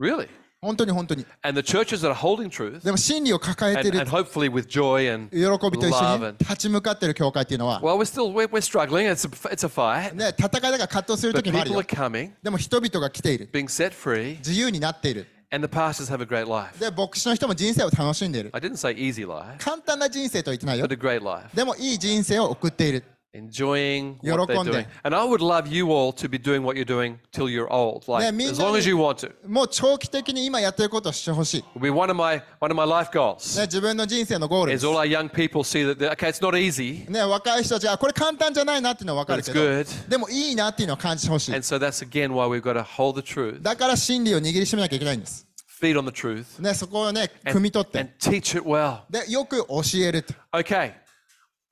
[0.01, 0.29] Really?
[0.65, 1.27] 本当に本当に。
[1.43, 4.11] And the churches that are holding truth, でも真理を抱えて and, いる and。
[4.11, 9.09] hopefully with joy and 喜びと一緒 love に and 立ち向かっている教会っていうのは、well, we're still we're, we're struggling.
[9.11, 12.11] It's a, it's a fight, ね、戦いだから葛藤する but 時もある people よ are。
[12.11, 13.51] coming, でも人々が来ている。
[13.53, 15.27] being set free, 自由になっている。
[15.51, 16.79] and the pastors have a great life.
[16.81, 18.51] で、牧師の人も人生を楽しんでいる。
[18.53, 20.97] I didn't say easy life, 簡単な人生とは言ってないよ but a。
[20.97, 21.55] great life.
[21.55, 23.05] でもいい人生を送っている。
[23.35, 24.79] Enjoying what they're 喜んで。
[24.79, 24.87] doing.
[25.03, 28.05] And I would love you all to be doing what you're doing till you're old,
[28.11, 29.33] like ね、みんな as long as に- you want to.
[29.49, 31.65] もう長期的に今やってることをしてほしい。
[31.77, 33.59] It'll be one of my one of my life goals.
[33.59, 34.87] ね、自分の人生のゴールで Is す。
[34.87, 40.09] all our young people see that okay, it's not easy, ね、若い人たちはこれ簡単じゃないなっていうのは分か but る it's けど good.
[40.09, 45.47] でもいいなっていうのを感じてほしい And so that's again why we've got to hold the truth, だから真理を握りしめなきゃいけないんです、
[45.81, 48.99] feed on the truth, ね、そこをね and, 汲み取って and teach it well.
[49.11, 50.93] でよく教えると Okay,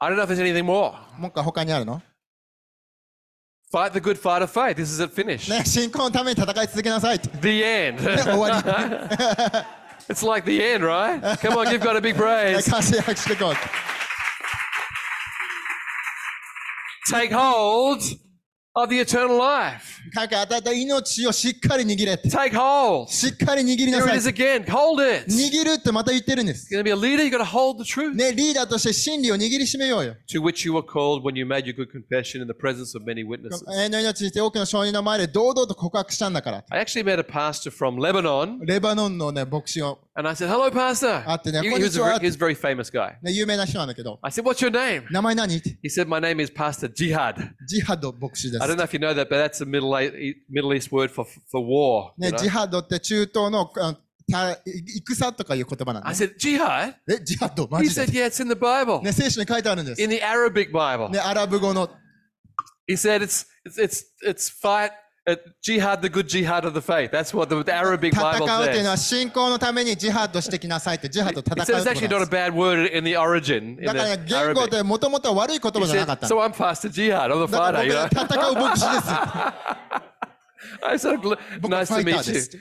[0.01, 0.93] I don't know if there's anything more.
[1.17, 2.01] もう一回他にあるの
[3.73, 4.75] Fight the good fight of faith.
[4.77, 5.13] This is it.
[5.13, 5.49] Finish.
[5.49, 7.97] ね信仰のために戦い続けなさいって The end.
[8.23, 8.55] 終わり
[10.09, 11.19] it's like the end, right?
[11.39, 12.69] Come on, give God a big ね praise.
[12.71, 13.53] 感謝拍していこう
[17.11, 17.99] Take hold
[18.74, 20.00] of the eternal life.
[20.14, 23.06] かけ与えた命をしっかり握れって Take hold.
[23.08, 24.64] しっかり握りな Here さ it い is again.
[24.64, 25.30] Hold it.
[25.30, 28.14] 握るってまた言ってるんです you're going to be a leader, you've got to hold the truth.
[28.14, 32.96] ねリーダーとして真理を握りしめようよ To which you were called when you made your good confession in the presence
[32.96, 33.62] of many witnesses.
[33.70, 41.39] 永遠の命にして多くの証人の前で堂々と告白したんだから I actually met a pastor from Lebanon, レバノンのね牧師を and I said, "Hello, pastor." Ah,
[41.43, 43.17] He, he was a, very- he was a very famous guy.
[43.21, 47.35] ね有名な人なんだけど I said, "What's your name?" 名前何って He said, "My name is Pastor Jihad."
[47.67, 50.91] ジハド牧師です I don't know if you know that, but that's a Middle East, Middle East
[50.91, 52.11] word for for war.
[52.17, 52.39] you ね、 know?
[52.41, 53.93] ジハドって中東のあ
[54.29, 54.57] た
[55.05, 56.33] 戦とかいう言葉なん I で、ね。
[56.33, 60.01] said, "Jihad." え、ジハド、マ He ジで said, "Yeah, it's in the Bible, ね、聖書に書いてあるんです。
[60.01, 61.87] in the Arabic Bible." ね、アラブ語の、
[62.89, 64.91] He said, "It's it's it's, it's fight."
[65.29, 67.11] Uh, jihad, the good jihad of the faith.
[67.11, 68.91] That's what the, the Arabic 戦 Bible うっていうの says.
[68.91, 72.97] は信仰のためにジハドしてきなさいって、ジハド He 戦う said っ it's て actually こと not な a んで bad word
[72.97, 73.75] in the origin.
[73.75, 73.81] す。
[73.81, 74.69] In だから the 言語 Arabic.
[74.77, 76.43] でもともとは悪い言葉 He じゃなかっ said, た so の。
[76.45, 77.29] I'm Pastor Jihad.
[77.29, 77.85] I'm the だから fighter.
[77.87, 78.25] You 僕 know?
[78.25, 79.07] 戦う牧師です。
[80.81, 82.41] I said, "Gl- 僕は nice フ to ァイター meet で you.
[82.41, 82.57] す。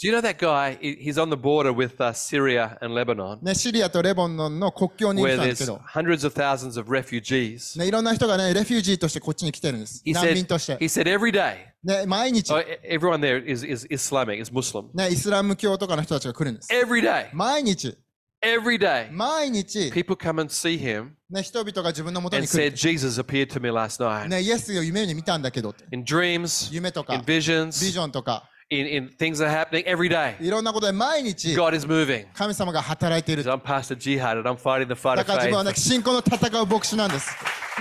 [0.00, 0.76] Do you know that guy?
[0.78, 5.80] He- He's on the border with uh, Syria and Lebanon, ね、シリアとレバノンの国境にい where たんです there's けど、
[5.88, 7.78] hundreds of thousands of refugees.
[7.78, 10.02] ね、いろんな人がね、レフュージーとしてこっちに来てるんです。
[10.04, 10.74] He 難 said, 民として。
[10.76, 14.90] he said every day, ね、毎日 oh,、e- everyone there is, is Islamic, is Muslim.
[14.92, 16.68] ね、イスラム教とかの人たちが来るんです。
[16.70, 17.96] Every day, 毎日、
[18.44, 23.60] every day, 毎日、 people come and see him ね、人々が自分のもとに and 来る said, Jesus appeared to
[23.62, 24.28] me last night.
[24.28, 25.84] ね、イエスを夢に見たんだけどって。
[25.90, 30.36] In dreams, 夢とか、 in ビ visions, ジョンとか、 in, in things that are happening every day.
[30.40, 32.26] いろんなことで毎日 God is moving.
[32.34, 33.44] 神様が働いている。
[33.44, 35.74] I'm Pastor Jihad and I'm fighting the fight だ of から自分はね、 faith.
[35.78, 37.30] 信仰の戦う牧師なんです。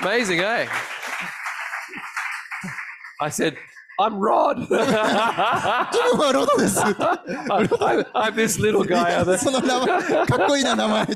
[0.02, 0.68] Amazing, eh?
[3.20, 3.56] I said,
[4.00, 4.60] I'm Rod.
[4.60, 4.80] 自 分
[6.20, 6.80] はロドです。
[6.80, 9.16] I'm, I'm this little guy.
[9.18, 9.38] out there.
[9.38, 11.08] そ の名前、かっこいいな名前。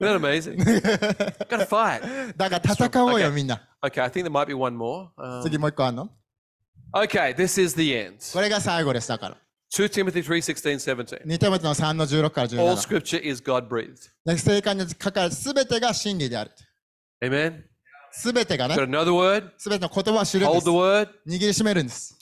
[0.00, 0.58] isn't that amazing?
[1.48, 2.02] Gotta fight.
[2.38, 3.60] Okay, みんな。
[3.82, 5.10] Okay, I think there might be one more.
[5.16, 5.42] Um,
[6.94, 8.18] okay, this is the end.
[9.70, 11.26] Two Timothy 3 16, 17.
[11.26, 12.76] 2テモテの3の16から All 17。
[12.76, 14.08] scripture is God breathed.
[14.24, 16.50] で聖書に書かれる全てが真理である。
[17.22, 17.64] Amen.
[18.22, 19.50] 全てが Got word?
[19.58, 20.68] 全ての言葉を知るんで Hold す
[21.26, 22.18] 握りしめるんです。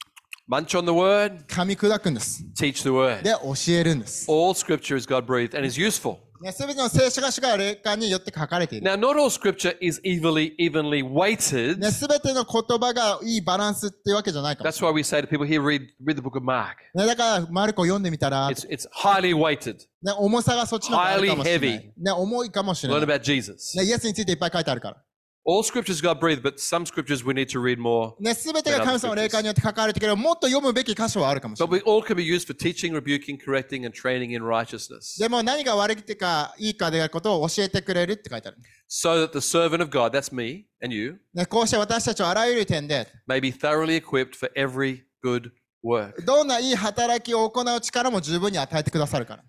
[0.48, 2.44] munch on the word, 噛み砕くんです。
[2.56, 3.22] teach the word.
[3.22, 4.30] で、教えるんです。
[4.30, 8.86] All scripture is God breathed and is useful ね、すべての聖書が主が霊感によって書かれている。
[8.90, 11.78] Now, not all scripture is evenly evenly weighted.
[11.78, 14.70] ね、すべての言葉がいいバランスっていうわけじゃないかも。
[14.70, 16.76] That's why we say to people here, read read the book of Mark.
[16.94, 19.78] ね、だから、マルコ読んでみたら、It's it's highly weighted.
[20.02, 21.92] ね、重さがそっちの方があるかもしれな highly い。
[21.98, 23.18] ね、重いかもしれ Learn ない。
[23.18, 23.76] about Jesus.
[23.78, 25.02] ね、イエスについていっぱい書いてあるから。
[25.45, 28.13] All scripture is God breathed, but some scriptures we need to read more.
[28.19, 31.81] ね、すべてが神様の霊感によって書かれてるけど、もっと読むべき箇所はあるかもしれ But ない。
[31.83, 35.19] we all can be used for teaching, rebuking, correcting, and training in righteousness.
[35.19, 38.57] でも何が悪いかいいかであることを教えてくれるって書いてある。
[38.87, 44.35] So that the servant of God, that's me and you, ね、こうして私たちはあらゆる点で、 may be thoroughly equipped
[44.35, 45.49] for every good
[45.83, 46.23] work.
[46.23, 49.43] どんないい働きを行う力も十分に与えてくださるから。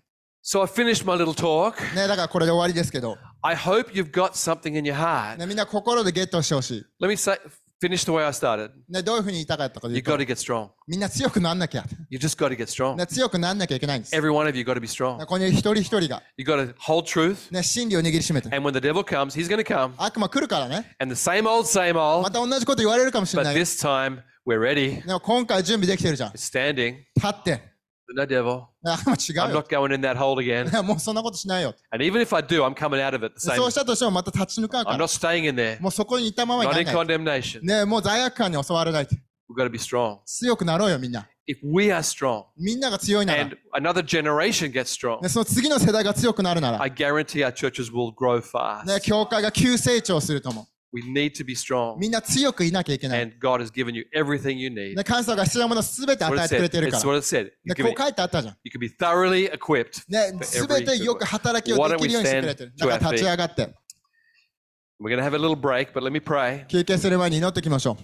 [0.50, 1.74] So I finished my little talk.
[1.94, 5.36] ね、だからこれで終わりですけど、I hope you've got something in your heart.
[5.36, 6.86] ね、みんな心でゲットしてほしい。
[7.02, 7.36] Let me say,
[7.82, 8.70] finish the way I started.
[8.88, 10.70] ね、どういうふうに言いたかったかとい You've うと got to get strong.
[10.86, 11.84] みんな強くなんなきゃ。
[12.08, 12.94] You just got to get strong.
[12.96, 14.14] ね、強くなんなきゃいけないんです。
[14.14, 15.18] ね、Every one of you got to be strong.
[15.18, 17.52] ここに一人一人が、You got to hold truth.
[17.52, 18.48] ね、真理を握りしめて。
[18.56, 19.92] And when the devil comes, he's going to come.
[19.98, 20.96] 悪魔来るからね。
[20.98, 22.30] And the same old, same ま old.
[22.30, 23.56] た同じこと言われるかもしれ But ない。
[23.56, 25.04] this time, we're ready.
[25.06, 26.30] でも今回準備できてるじゃん。
[26.30, 27.00] Standing.
[27.16, 27.77] 立って。
[28.16, 28.66] No devil.
[28.82, 29.60] ね悪魔違 I'm うよ。
[29.62, 30.70] not going in that hole again.
[30.72, 31.74] ねもうそんなことしないよ。
[31.90, 33.56] And even if I do, I'm coming out of it the で same.
[33.56, 35.08] そうしたとしてもまた立ち抜かんか I'm ら not。
[35.08, 35.80] staying in there.
[35.80, 37.40] もうそこにいたままに Not な in らない。
[37.42, 37.60] condemnation.
[37.62, 39.04] ねもう罪悪感に襲われない。
[39.04, 40.18] We've got to be strong.
[40.26, 41.26] 強くなろうよ、みんな。
[41.50, 43.42] If we are strong みんなが強いなら。
[43.42, 46.82] and another generation gets strong, ね、その次の世代が強くなるなら。
[46.82, 48.42] I guarantee our churches will grow ね、
[48.94, 49.00] fast.
[49.00, 50.64] 教会が急成長すると思う。
[50.95, 51.97] We need to be strong.
[51.97, 53.23] みんな強くいなきゃいけない。
[53.23, 54.95] And God has given you everything you need.
[54.95, 56.69] ね、神様が必要なものすべて That's 与 what え it てくれ said.
[56.69, 57.07] てるか It's ら。
[57.09, 57.45] what it said.
[57.45, 58.57] ね、 You こ can う be, 書いてあったじゃん。
[58.63, 60.03] you can be thoroughly equipped.
[60.07, 61.25] ね、 for す every べて good よく work.
[61.27, 62.73] 働きを Why で don't き we るようにしてくれて stand る。
[62.75, 63.31] to だから our 立ち feet?
[63.31, 63.75] 上がって。
[65.01, 66.67] We're going to have a little break, but let me pray.
[66.67, 67.97] 休憩する前に祈っておきましょ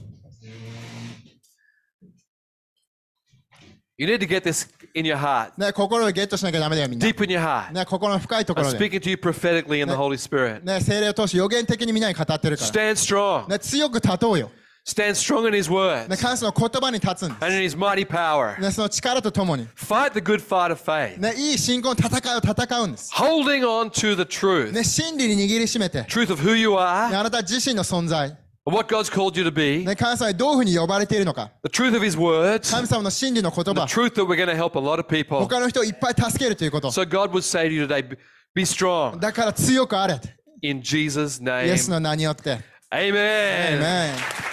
[3.98, 5.61] You need to get this in your heart, う。
[5.61, 7.07] ね、心をゲットしなきゃダメだよ、みんな。
[7.07, 7.73] deep in your heart.
[7.73, 8.79] ね、心の深いとこ I'm ろで。
[8.79, 10.63] speaking to you prophetically in the Holy Spirit.
[10.65, 12.71] ね、精霊を通し予言的にみんなに語ってるから。
[12.71, 13.49] Stand strong.
[13.49, 14.51] ね、強く立とうよ。
[14.87, 18.57] Stand strong in His word ね、神様の言葉に立つんで and in His mighty power.
[18.57, 18.61] す。
[18.61, 19.67] ね、その力とともに。
[19.75, 23.11] Fight the good fight of faith, ね、いい信仰の戦いを戦うんです。
[23.15, 29.46] holding on to the truth ね、真理に握りしめて、ね、truth of who you あ are, なた自身の存在、of what God's called you
[29.48, 34.46] to be, ね、神様にどういうふうに呼ばれているのか、 the truth of His words, 神様の真理の言 the 葉、 truth that we're going
[34.48, 35.40] to help a lot of people.
[35.40, 36.90] 他の人をいっぱい助けるということ。
[36.92, 38.18] So God would say to you today, be-
[38.54, 40.20] be strong だから強くあれ。
[40.62, 41.72] in Jesus' イ name.
[41.72, 42.60] エスの名によって。
[42.92, 43.80] Amen.
[43.80, 44.53] Amen.